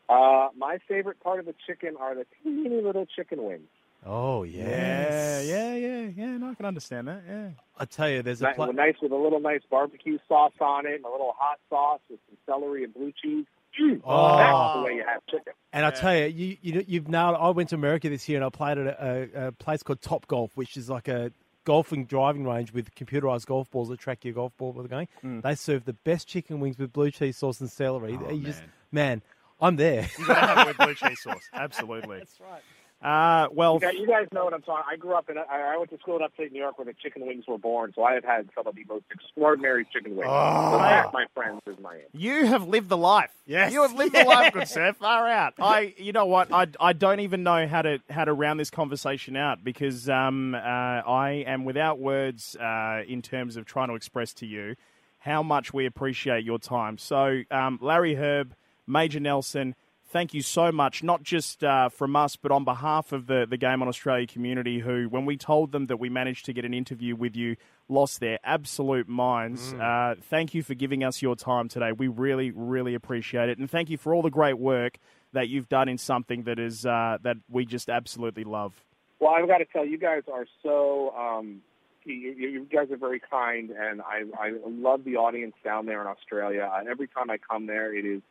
Uh, 0.08 0.48
my 0.58 0.78
favorite 0.88 1.20
part 1.20 1.40
of 1.40 1.46
the 1.46 1.56
chicken 1.68 1.96
are 2.00 2.16
the 2.16 2.26
teeny 2.42 2.82
little 2.82 3.06
chicken 3.06 3.44
wings. 3.44 3.68
Oh, 4.06 4.44
yes. 4.44 5.46
Yeah, 5.48 5.74
yeah, 5.76 5.88
yeah, 6.06 6.10
yeah. 6.16 6.38
No, 6.38 6.52
I 6.52 6.56
can 6.56 6.66
understand 6.66 7.08
that. 7.08 7.24
Yeah. 7.28 7.50
I 7.78 7.86
tell 7.86 8.10
you, 8.10 8.22
there's 8.22 8.42
a 8.42 8.46
Nice, 8.46 8.56
pla- 8.56 8.72
nice 8.72 8.96
with 9.02 9.12
a 9.12 9.16
little 9.18 9.40
nice 9.40 9.62
barbecue 9.70 10.18
sauce 10.28 10.54
on 10.62 10.86
it, 10.86 10.96
and 10.96 11.06
a 11.06 11.10
little 11.10 11.34
hot 11.38 11.60
sauce 11.70 12.00
with 12.10 12.20
some 12.30 12.38
celery 12.46 12.84
and 12.84 12.94
blue 12.94 13.12
cheese. 13.22 13.46
Mm, 13.82 14.02
Oh. 14.06 14.38
That's 14.38 14.78
the 14.78 14.84
way 14.84 14.94
you 14.96 15.04
have 15.08 15.22
chicken. 15.30 15.54
And 15.74 15.86
I 15.86 15.92
tell 15.92 16.16
you, 16.16 16.26
you, 16.26 16.58
you 16.62 16.86
you've 16.88 17.08
nailed. 17.10 17.36
it. 17.36 17.40
I 17.40 17.50
went 17.50 17.70
to 17.70 17.76
America 17.76 18.10
this 18.10 18.28
year 18.28 18.38
and 18.40 18.46
I 18.46 18.50
played 18.50 18.78
at 18.80 18.88
a, 18.88 19.30
a, 19.36 19.48
a 19.48 19.52
place 19.52 19.84
called 19.84 20.02
Top 20.02 20.26
Golf, 20.28 20.52
which 20.56 20.78
is 20.78 20.90
like 20.90 21.08
a 21.08 21.32
golfing 21.64 22.06
driving 22.06 22.44
range 22.46 22.72
with 22.74 22.96
computerized 22.96 23.46
golf 23.46 23.70
balls 23.70 23.90
that 23.90 24.00
track 24.00 24.24
your 24.26 24.34
golf 24.34 24.56
ball 24.58 24.72
where 24.72 24.88
they're 24.88 25.06
going. 25.22 25.42
They 25.42 25.54
serve 25.54 25.86
the 25.86 25.94
best 25.94 26.28
chicken 26.28 26.60
wings 26.60 26.78
with 26.80 26.92
blue 26.94 27.12
cheese 27.12 27.38
sauce 27.38 27.60
and 27.62 27.70
celery. 27.70 28.18
Oh, 28.26 28.32
You 28.32 28.46
just- 28.46 28.62
man. 28.62 28.72
man, 28.92 29.22
I'm 29.62 29.76
there. 29.76 30.08
You 30.18 30.26
gotta 30.26 30.48
have 30.48 30.58
it 30.60 30.68
with 30.70 30.78
blue 30.88 30.96
cheese 30.96 31.20
sauce. 31.22 31.44
Absolutely. 31.54 32.18
That's 32.20 32.40
right. 32.40 32.62
Uh, 33.02 33.48
well, 33.52 33.76
You 33.76 33.80
guys, 33.80 33.94
you 34.00 34.08
guys 34.08 34.28
know 34.34 34.46
what 34.46 34.56
I'm 34.56 34.64
talking. 34.64 34.84
I 34.90 34.96
grew 34.96 35.14
up 35.14 35.30
in. 35.30 35.38
I, 35.38 35.44
I 35.74 35.78
went 35.78 35.92
to 35.92 36.00
school 36.00 36.16
in 36.18 36.24
upstate 36.24 36.52
New 36.52 36.60
York 36.60 36.80
where 36.80 36.86
the 36.86 36.94
chicken 36.94 37.28
wings 37.28 37.46
were 37.48 37.60
born, 37.60 37.94
so 37.96 38.04
I 38.04 38.14
have 38.14 38.24
had 38.24 38.50
some 38.56 38.66
of 38.66 38.74
the 38.74 38.84
most 38.86 39.06
extraordinary 39.12 39.86
chicken 39.94 40.16
wings. 40.16 40.28
Oh. 40.28 40.72
So 40.72 40.78
that, 40.80 41.14
my 41.14 41.26
friends, 41.36 41.62
is 41.68 41.78
my 41.80 41.94
answer. 41.96 42.08
You 42.14 42.48
have 42.48 42.68
lived 42.68 42.90
the 42.90 42.98
life. 42.98 43.30
Yes. 43.46 43.72
you 43.72 43.84
have 43.84 43.94
lived 43.94 44.16
the 44.16 44.24
life, 44.24 44.54
good 44.54 44.68
sir. 44.68 44.94
Far 44.94 45.28
out. 45.30 45.54
I, 45.60 45.94
you 45.98 46.12
know 46.12 46.26
what? 46.26 46.52
I, 46.52 46.68
I 46.80 46.94
don't 46.94 47.20
even 47.20 47.44
know 47.44 47.68
how 47.68 47.84
to 47.84 48.00
how 48.10 48.26
to 48.26 48.34
round 48.34 48.60
this 48.60 48.72
conversation 48.72 49.36
out 49.38 49.64
because 49.64 50.10
um, 50.10 50.56
uh, 50.56 50.58
I 50.58 51.44
am 51.46 51.66
without 51.66 52.00
words 52.00 52.56
uh, 52.56 53.04
in 53.08 53.22
terms 53.22 53.58
of 53.58 53.66
trying 53.66 53.90
to 53.90 53.96
express 53.96 54.34
to 54.34 54.48
you 54.48 54.76
how 55.20 55.44
much 55.44 55.72
we 55.72 55.86
appreciate 55.86 56.44
your 56.46 56.58
time. 56.58 56.98
So, 56.98 57.44
um, 57.52 57.78
Larry 57.82 58.16
Hryb, 58.16 58.52
Major 58.88 59.20
Nelson. 59.20 59.76
Thank 60.10 60.34
you 60.34 60.42
so 60.42 60.72
much, 60.72 61.04
not 61.04 61.22
just 61.22 61.66
uh, 61.66 61.90
from 61.90 62.16
us, 62.16 62.38
but 62.38 62.50
on 62.50 62.64
behalf 62.64 63.12
of 63.12 63.28
the, 63.28 63.46
the 63.46 63.58
Game 63.58 63.82
on 63.82 63.90
Australia 63.90 64.26
community, 64.26 64.80
who, 64.80 65.10
when 65.10 65.26
we 65.26 65.36
told 65.36 65.74
them 65.74 65.88
that 65.88 65.98
we 65.98 66.08
managed 66.08 66.46
to 66.46 66.54
get 66.54 66.64
an 66.64 66.74
interview 66.74 67.14
with 67.14 67.36
you, 67.36 67.58
lost 67.90 68.22
their 68.22 68.40
absolute 68.46 69.10
minds. 69.10 69.74
Uh, 69.74 70.16
thank 70.30 70.54
you 70.54 70.64
for 70.64 70.76
giving 70.76 71.04
us 71.04 71.22
your 71.22 71.36
time 71.36 71.68
today. 71.68 71.92
We 71.92 72.08
really, 72.08 72.52
really 72.52 72.96
appreciate 72.96 73.50
it. 73.50 73.58
And 73.58 73.70
thank 73.70 73.90
you 73.90 73.98
for 73.98 74.16
all 74.16 74.22
the 74.22 74.30
great 74.30 74.58
work 74.58 74.98
that 75.34 75.50
you've 75.50 75.68
done 75.68 75.90
in 75.90 75.98
something 75.98 76.44
that 76.44 76.58
is 76.58 76.86
uh, 76.86 77.18
that 77.24 77.36
we 77.50 77.66
just 77.66 77.90
absolutely 77.90 78.46
love. 78.46 78.82
Well, 79.20 79.34
I've 79.34 79.48
got 79.48 79.58
to 79.58 79.66
tell 79.66 79.84
you, 79.84 79.92
you 79.92 79.98
guys 79.98 80.24
are 80.32 80.46
so. 80.64 81.14
Um, 81.18 81.62
you, 82.06 82.14
you 82.14 82.48
you 82.48 82.68
guys 82.72 82.90
are 82.92 82.98
very 82.98 83.20
kind, 83.20 83.72
and 83.72 84.02
I 84.02 84.24
I 84.40 84.54
love 84.66 85.04
the 85.04 85.18
audience 85.18 85.56
down 85.66 85.86
there 85.86 86.00
in 86.00 86.08
Australia. 86.08 86.72
Every 86.90 87.10
time 87.10 87.30
I 87.30 87.38
come 87.38 87.68
there, 87.68 87.94
it 87.94 88.06
is 88.06 88.22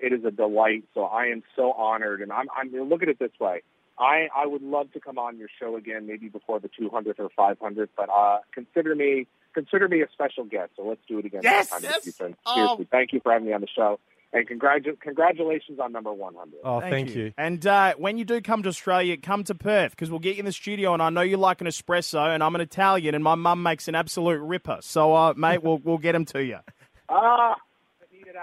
it 0.00 0.12
is 0.12 0.24
a 0.24 0.30
delight. 0.30 0.84
So 0.94 1.04
I 1.04 1.26
am 1.26 1.42
so 1.56 1.72
honored, 1.72 2.20
and 2.20 2.32
I'm 2.32 2.46
I'm 2.56 2.72
look 2.88 3.02
at 3.02 3.08
it 3.08 3.18
this 3.18 3.32
way. 3.40 3.62
I 3.98 4.28
I 4.34 4.46
would 4.46 4.62
love 4.62 4.92
to 4.92 5.00
come 5.00 5.18
on 5.18 5.38
your 5.38 5.48
show 5.60 5.76
again, 5.76 6.06
maybe 6.06 6.28
before 6.28 6.58
the 6.60 6.68
200th 6.68 7.18
or 7.18 7.30
500th. 7.38 7.88
But 7.96 8.08
uh, 8.08 8.38
consider 8.52 8.94
me 8.94 9.26
consider 9.54 9.88
me 9.88 10.02
a 10.02 10.08
special 10.12 10.44
guest. 10.44 10.72
So 10.76 10.82
let's 10.84 11.00
do 11.06 11.18
it 11.18 11.26
again. 11.26 11.40
Yes! 11.42 11.68
sometime 11.68 11.84
in 11.84 11.90
the 11.90 11.94
Yes! 11.94 12.16
future. 12.16 12.36
Oh. 12.46 12.54
Seriously, 12.54 12.88
thank 12.90 13.12
you 13.12 13.20
for 13.20 13.32
having 13.32 13.48
me 13.48 13.52
on 13.52 13.60
the 13.60 13.66
show, 13.66 13.98
and 14.32 14.48
congratu- 14.48 14.98
congratulations 15.00 15.78
on 15.80 15.92
number 15.92 16.12
100. 16.12 16.54
Oh, 16.64 16.80
thank, 16.80 17.14
you. 17.14 17.32
And 17.36 17.66
uh, 17.66 17.94
when 17.98 18.16
you 18.16 18.24
do 18.24 18.40
come 18.40 18.62
to 18.62 18.68
Australia, 18.68 19.16
come 19.16 19.44
to 19.44 19.54
Perth 19.54 19.90
because 19.92 20.10
we'll 20.10 20.20
get 20.20 20.36
you 20.36 20.40
in 20.40 20.46
the 20.46 20.52
studio. 20.52 20.94
And 20.94 21.02
I 21.02 21.10
know 21.10 21.20
you 21.22 21.36
like 21.36 21.60
an 21.60 21.66
espresso, 21.66 22.32
and 22.34 22.42
I'm 22.42 22.54
an 22.54 22.60
Italian, 22.60 23.14
and 23.14 23.22
my 23.22 23.34
mum 23.34 23.62
makes 23.62 23.88
an 23.88 23.94
absolute 23.94 24.40
ripper. 24.40 24.78
So, 24.80 25.14
uh, 25.14 25.34
mate, 25.36 25.62
we'll 25.62 25.78
we'll 25.78 25.98
get 25.98 26.12
them 26.12 26.24
to 26.26 26.42
you. 26.42 26.58
Ah, 27.12 27.16
I 27.16 27.54
need 27.54 27.56
it 27.56 27.69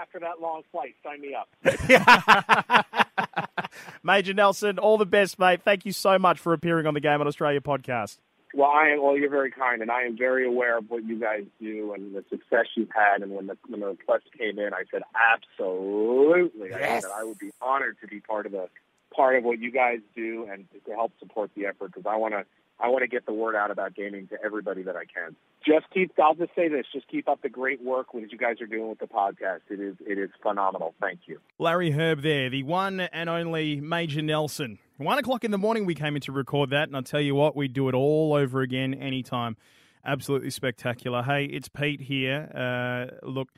after 0.00 0.18
that 0.20 0.40
long 0.40 0.62
flight. 0.70 0.94
Sign 1.04 1.20
me 1.20 1.34
up. 1.34 1.48
Major 4.02 4.34
Nelson, 4.34 4.78
all 4.78 4.98
the 4.98 5.06
best, 5.06 5.38
mate. 5.38 5.62
Thank 5.62 5.84
you 5.86 5.92
so 5.92 6.18
much 6.18 6.38
for 6.38 6.52
appearing 6.52 6.86
on 6.86 6.94
the 6.94 7.00
Game 7.00 7.20
on 7.20 7.26
Australia 7.26 7.60
podcast. 7.60 8.18
Well, 8.54 8.70
I 8.70 8.88
am. 8.88 9.02
Well, 9.02 9.16
you're 9.16 9.28
very 9.30 9.50
kind, 9.50 9.82
and 9.82 9.90
I 9.90 10.02
am 10.04 10.16
very 10.16 10.46
aware 10.46 10.78
of 10.78 10.88
what 10.88 11.04
you 11.04 11.20
guys 11.20 11.42
do 11.60 11.92
and 11.92 12.14
the 12.14 12.24
success 12.30 12.64
you've 12.76 12.88
had. 12.94 13.22
And 13.22 13.32
when 13.32 13.46
the 13.46 13.58
when 13.68 13.80
the 13.80 13.86
request 13.88 14.24
came 14.38 14.58
in, 14.58 14.72
I 14.72 14.84
said 14.90 15.02
absolutely. 15.14 16.72
I 16.72 16.78
Yes. 16.78 17.02
said 17.02 17.10
I 17.14 17.24
would 17.24 17.38
be 17.38 17.50
honored 17.60 17.98
to 18.00 18.06
be 18.06 18.20
part 18.20 18.46
of 18.46 18.52
the 18.52 18.68
part 19.14 19.36
of 19.36 19.44
what 19.44 19.58
you 19.58 19.70
guys 19.70 19.98
do 20.16 20.48
and 20.50 20.66
to 20.86 20.92
help 20.92 21.12
support 21.18 21.50
the 21.56 21.66
effort 21.66 21.92
because 21.92 22.06
I 22.06 22.16
want 22.16 22.34
to 22.34 22.44
I 22.80 22.88
want 22.88 23.02
to 23.02 23.08
get 23.08 23.26
the 23.26 23.32
word 23.32 23.56
out 23.56 23.70
about 23.70 23.94
gaming 23.94 24.28
to 24.28 24.36
everybody 24.44 24.82
that 24.84 24.94
I 24.94 25.04
can. 25.04 25.34
Just 25.66 25.86
keep. 25.92 26.12
I'll 26.18 26.34
just 26.34 26.54
say 26.54 26.68
this: 26.68 26.86
just 26.92 27.08
keep 27.08 27.28
up 27.28 27.42
the 27.42 27.48
great 27.48 27.82
work 27.82 28.06
that 28.14 28.30
you 28.30 28.38
guys 28.38 28.60
are 28.60 28.66
doing 28.66 28.88
with 28.88 29.00
the 29.00 29.06
podcast. 29.06 29.60
It 29.68 29.80
is 29.80 29.96
it 30.06 30.18
is 30.18 30.30
phenomenal. 30.42 30.94
Thank 31.00 31.20
you. 31.26 31.40
Larry 31.58 31.90
Hryb 31.90 32.22
there, 32.22 32.48
the 32.50 32.62
one 32.62 33.00
and 33.00 33.28
only 33.28 33.80
Major 33.80 34.22
Nelson. 34.22 34.78
One 34.96 35.18
o'clock 35.18 35.44
in 35.44 35.50
the 35.50 35.58
morning 35.58 35.86
we 35.86 35.94
came 35.94 36.16
in 36.16 36.22
to 36.22 36.32
record 36.32 36.70
that, 36.70 36.88
and 36.88 36.96
I'll 36.96 37.02
tell 37.02 37.20
you 37.20 37.34
what, 37.34 37.54
we 37.54 37.68
do 37.68 37.88
it 37.88 37.94
all 37.94 38.34
over 38.34 38.62
again 38.62 38.94
anytime. 38.94 39.56
Absolutely 40.04 40.50
spectacular. 40.50 41.22
Hey, 41.22 41.44
it's 41.44 41.68
Pete 41.68 42.00
here. 42.00 42.50
Uh, 42.54 43.26
look, 43.26 43.48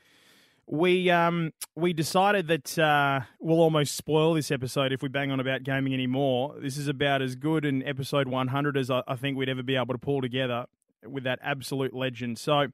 we 0.71 1.09
um 1.11 1.51
we 1.75 1.91
decided 1.91 2.47
that 2.47 2.79
uh, 2.79 3.19
we'll 3.39 3.59
almost 3.59 3.93
spoil 3.95 4.33
this 4.33 4.51
episode 4.51 4.93
if 4.93 5.03
we 5.03 5.09
bang 5.09 5.29
on 5.29 5.39
about 5.39 5.63
gaming 5.63 5.93
anymore. 5.93 6.55
This 6.61 6.77
is 6.77 6.87
about 6.87 7.21
as 7.21 7.35
good 7.35 7.65
an 7.65 7.83
episode 7.83 8.27
100 8.27 8.77
as 8.77 8.89
I, 8.89 9.03
I 9.07 9.15
think 9.15 9.37
we'd 9.37 9.49
ever 9.49 9.63
be 9.63 9.75
able 9.75 9.93
to 9.93 9.97
pull 9.97 10.21
together 10.21 10.65
with 11.05 11.25
that 11.25 11.39
absolute 11.41 11.93
legend. 11.93 12.39
So 12.39 12.67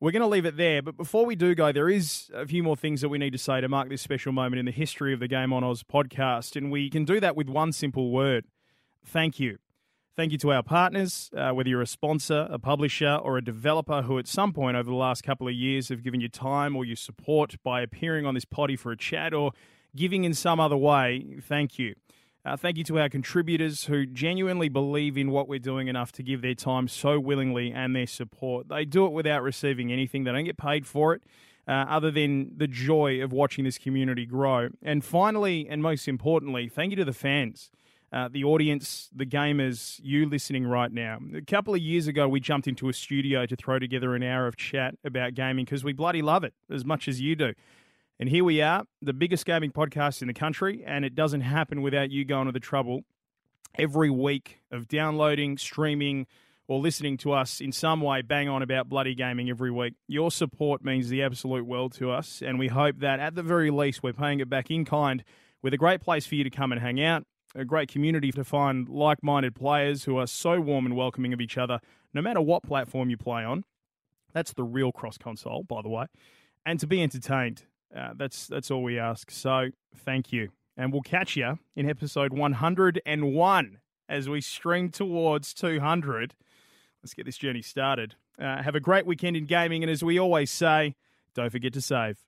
we're 0.00 0.10
going 0.10 0.22
to 0.22 0.28
leave 0.28 0.44
it 0.44 0.56
there. 0.56 0.82
But 0.82 0.96
before 0.96 1.24
we 1.24 1.34
do 1.34 1.54
go, 1.54 1.72
there 1.72 1.88
is 1.88 2.30
a 2.34 2.46
few 2.46 2.62
more 2.62 2.76
things 2.76 3.00
that 3.00 3.08
we 3.08 3.18
need 3.18 3.32
to 3.32 3.38
say 3.38 3.60
to 3.60 3.68
mark 3.68 3.88
this 3.88 4.02
special 4.02 4.32
moment 4.32 4.60
in 4.60 4.66
the 4.66 4.72
history 4.72 5.12
of 5.14 5.20
the 5.20 5.28
Game 5.28 5.52
on 5.52 5.64
Oz 5.64 5.82
podcast, 5.82 6.56
and 6.56 6.70
we 6.70 6.90
can 6.90 7.04
do 7.04 7.20
that 7.20 7.36
with 7.36 7.48
one 7.48 7.72
simple 7.72 8.10
word: 8.10 8.44
thank 9.04 9.40
you. 9.40 9.58
Thank 10.20 10.32
you 10.32 10.38
to 10.40 10.52
our 10.52 10.62
partners, 10.62 11.30
uh, 11.34 11.52
whether 11.52 11.70
you're 11.70 11.80
a 11.80 11.86
sponsor, 11.86 12.46
a 12.50 12.58
publisher, 12.58 13.14
or 13.22 13.38
a 13.38 13.42
developer 13.42 14.02
who 14.02 14.18
at 14.18 14.26
some 14.26 14.52
point 14.52 14.76
over 14.76 14.90
the 14.90 14.94
last 14.94 15.24
couple 15.24 15.48
of 15.48 15.54
years 15.54 15.88
have 15.88 16.02
given 16.02 16.20
you 16.20 16.28
time 16.28 16.76
or 16.76 16.84
your 16.84 16.96
support 16.96 17.54
by 17.64 17.80
appearing 17.80 18.26
on 18.26 18.34
this 18.34 18.44
potty 18.44 18.76
for 18.76 18.92
a 18.92 18.98
chat 18.98 19.32
or 19.32 19.52
giving 19.96 20.24
in 20.24 20.34
some 20.34 20.60
other 20.60 20.76
way. 20.76 21.38
Thank 21.40 21.78
you. 21.78 21.94
Uh, 22.44 22.54
thank 22.54 22.76
you 22.76 22.84
to 22.84 22.98
our 22.98 23.08
contributors 23.08 23.86
who 23.86 24.04
genuinely 24.04 24.68
believe 24.68 25.16
in 25.16 25.30
what 25.30 25.48
we're 25.48 25.58
doing 25.58 25.88
enough 25.88 26.12
to 26.12 26.22
give 26.22 26.42
their 26.42 26.54
time 26.54 26.86
so 26.86 27.18
willingly 27.18 27.72
and 27.72 27.96
their 27.96 28.06
support. 28.06 28.68
They 28.68 28.84
do 28.84 29.06
it 29.06 29.12
without 29.12 29.42
receiving 29.42 29.90
anything, 29.90 30.24
they 30.24 30.32
don't 30.32 30.44
get 30.44 30.58
paid 30.58 30.86
for 30.86 31.14
it. 31.14 31.22
Uh, 31.66 31.86
other 31.88 32.10
than 32.10 32.52
the 32.58 32.66
joy 32.66 33.22
of 33.22 33.32
watching 33.32 33.64
this 33.64 33.78
community 33.78 34.26
grow. 34.26 34.68
And 34.82 35.02
finally, 35.02 35.66
and 35.66 35.82
most 35.82 36.08
importantly, 36.08 36.68
thank 36.68 36.90
you 36.90 36.96
to 36.96 37.04
the 37.06 37.14
fans 37.14 37.70
uh, 38.12 38.28
the 38.28 38.44
audience, 38.44 39.08
the 39.14 39.26
gamers, 39.26 40.00
you 40.02 40.28
listening 40.28 40.66
right 40.66 40.90
now. 40.90 41.18
A 41.34 41.42
couple 41.42 41.74
of 41.74 41.80
years 41.80 42.08
ago, 42.08 42.28
we 42.28 42.40
jumped 42.40 42.66
into 42.66 42.88
a 42.88 42.92
studio 42.92 43.46
to 43.46 43.54
throw 43.54 43.78
together 43.78 44.14
an 44.14 44.22
hour 44.22 44.46
of 44.46 44.56
chat 44.56 44.96
about 45.04 45.34
gaming 45.34 45.64
because 45.64 45.84
we 45.84 45.92
bloody 45.92 46.22
love 46.22 46.42
it 46.42 46.54
as 46.70 46.84
much 46.84 47.06
as 47.06 47.20
you 47.20 47.36
do. 47.36 47.52
And 48.18 48.28
here 48.28 48.44
we 48.44 48.60
are, 48.60 48.84
the 49.00 49.12
biggest 49.12 49.46
gaming 49.46 49.70
podcast 49.70 50.22
in 50.22 50.28
the 50.28 50.34
country, 50.34 50.82
and 50.84 51.04
it 51.04 51.14
doesn't 51.14 51.40
happen 51.40 51.82
without 51.82 52.10
you 52.10 52.24
going 52.24 52.46
to 52.46 52.52
the 52.52 52.60
trouble 52.60 53.02
every 53.78 54.10
week 54.10 54.60
of 54.70 54.88
downloading, 54.88 55.56
streaming, 55.56 56.26
or 56.66 56.80
listening 56.80 57.16
to 57.16 57.32
us 57.32 57.60
in 57.60 57.72
some 57.72 58.00
way 58.00 58.22
bang 58.22 58.48
on 58.48 58.62
about 58.62 58.88
bloody 58.88 59.14
gaming 59.14 59.48
every 59.50 59.70
week. 59.70 59.94
Your 60.06 60.30
support 60.30 60.84
means 60.84 61.08
the 61.08 61.22
absolute 61.22 61.64
world 61.64 61.92
to 61.94 62.10
us, 62.10 62.42
and 62.44 62.58
we 62.58 62.68
hope 62.68 62.98
that 62.98 63.20
at 63.20 63.34
the 63.34 63.42
very 63.42 63.70
least 63.70 64.02
we're 64.02 64.12
paying 64.12 64.40
it 64.40 64.50
back 64.50 64.70
in 64.70 64.84
kind 64.84 65.24
with 65.62 65.72
a 65.74 65.78
great 65.78 66.00
place 66.00 66.26
for 66.26 66.34
you 66.34 66.44
to 66.44 66.50
come 66.50 66.72
and 66.72 66.80
hang 66.80 67.02
out, 67.02 67.24
a 67.54 67.64
great 67.64 67.88
community 67.88 68.30
to 68.32 68.44
find 68.44 68.88
like 68.88 69.22
minded 69.22 69.54
players 69.54 70.04
who 70.04 70.18
are 70.18 70.26
so 70.26 70.60
warm 70.60 70.86
and 70.86 70.96
welcoming 70.96 71.32
of 71.32 71.40
each 71.40 71.58
other, 71.58 71.80
no 72.14 72.22
matter 72.22 72.40
what 72.40 72.62
platform 72.62 73.10
you 73.10 73.16
play 73.16 73.44
on. 73.44 73.64
That's 74.32 74.52
the 74.52 74.64
real 74.64 74.92
cross 74.92 75.18
console, 75.18 75.64
by 75.64 75.82
the 75.82 75.88
way. 75.88 76.06
And 76.64 76.78
to 76.80 76.86
be 76.86 77.02
entertained. 77.02 77.64
Uh, 77.94 78.10
that's 78.16 78.46
that's 78.46 78.70
all 78.70 78.82
we 78.82 78.98
ask. 78.98 79.30
So 79.30 79.70
thank 79.96 80.32
you, 80.32 80.50
and 80.76 80.92
we'll 80.92 81.02
catch 81.02 81.36
you 81.36 81.58
in 81.74 81.90
episode 81.90 82.32
101 82.32 83.78
as 84.08 84.28
we 84.28 84.40
stream 84.40 84.90
towards 84.90 85.52
200. 85.54 86.34
Let's 87.02 87.14
get 87.14 87.26
this 87.26 87.36
journey 87.36 87.62
started. 87.62 88.14
Uh, 88.40 88.62
have 88.62 88.76
a 88.76 88.80
great 88.80 89.06
weekend 89.06 89.36
in 89.36 89.46
gaming, 89.46 89.82
and 89.82 89.90
as 89.90 90.04
we 90.04 90.20
always 90.20 90.50
say, 90.50 90.94
don't 91.34 91.50
forget 91.50 91.72
to 91.72 91.80
save. 91.80 92.18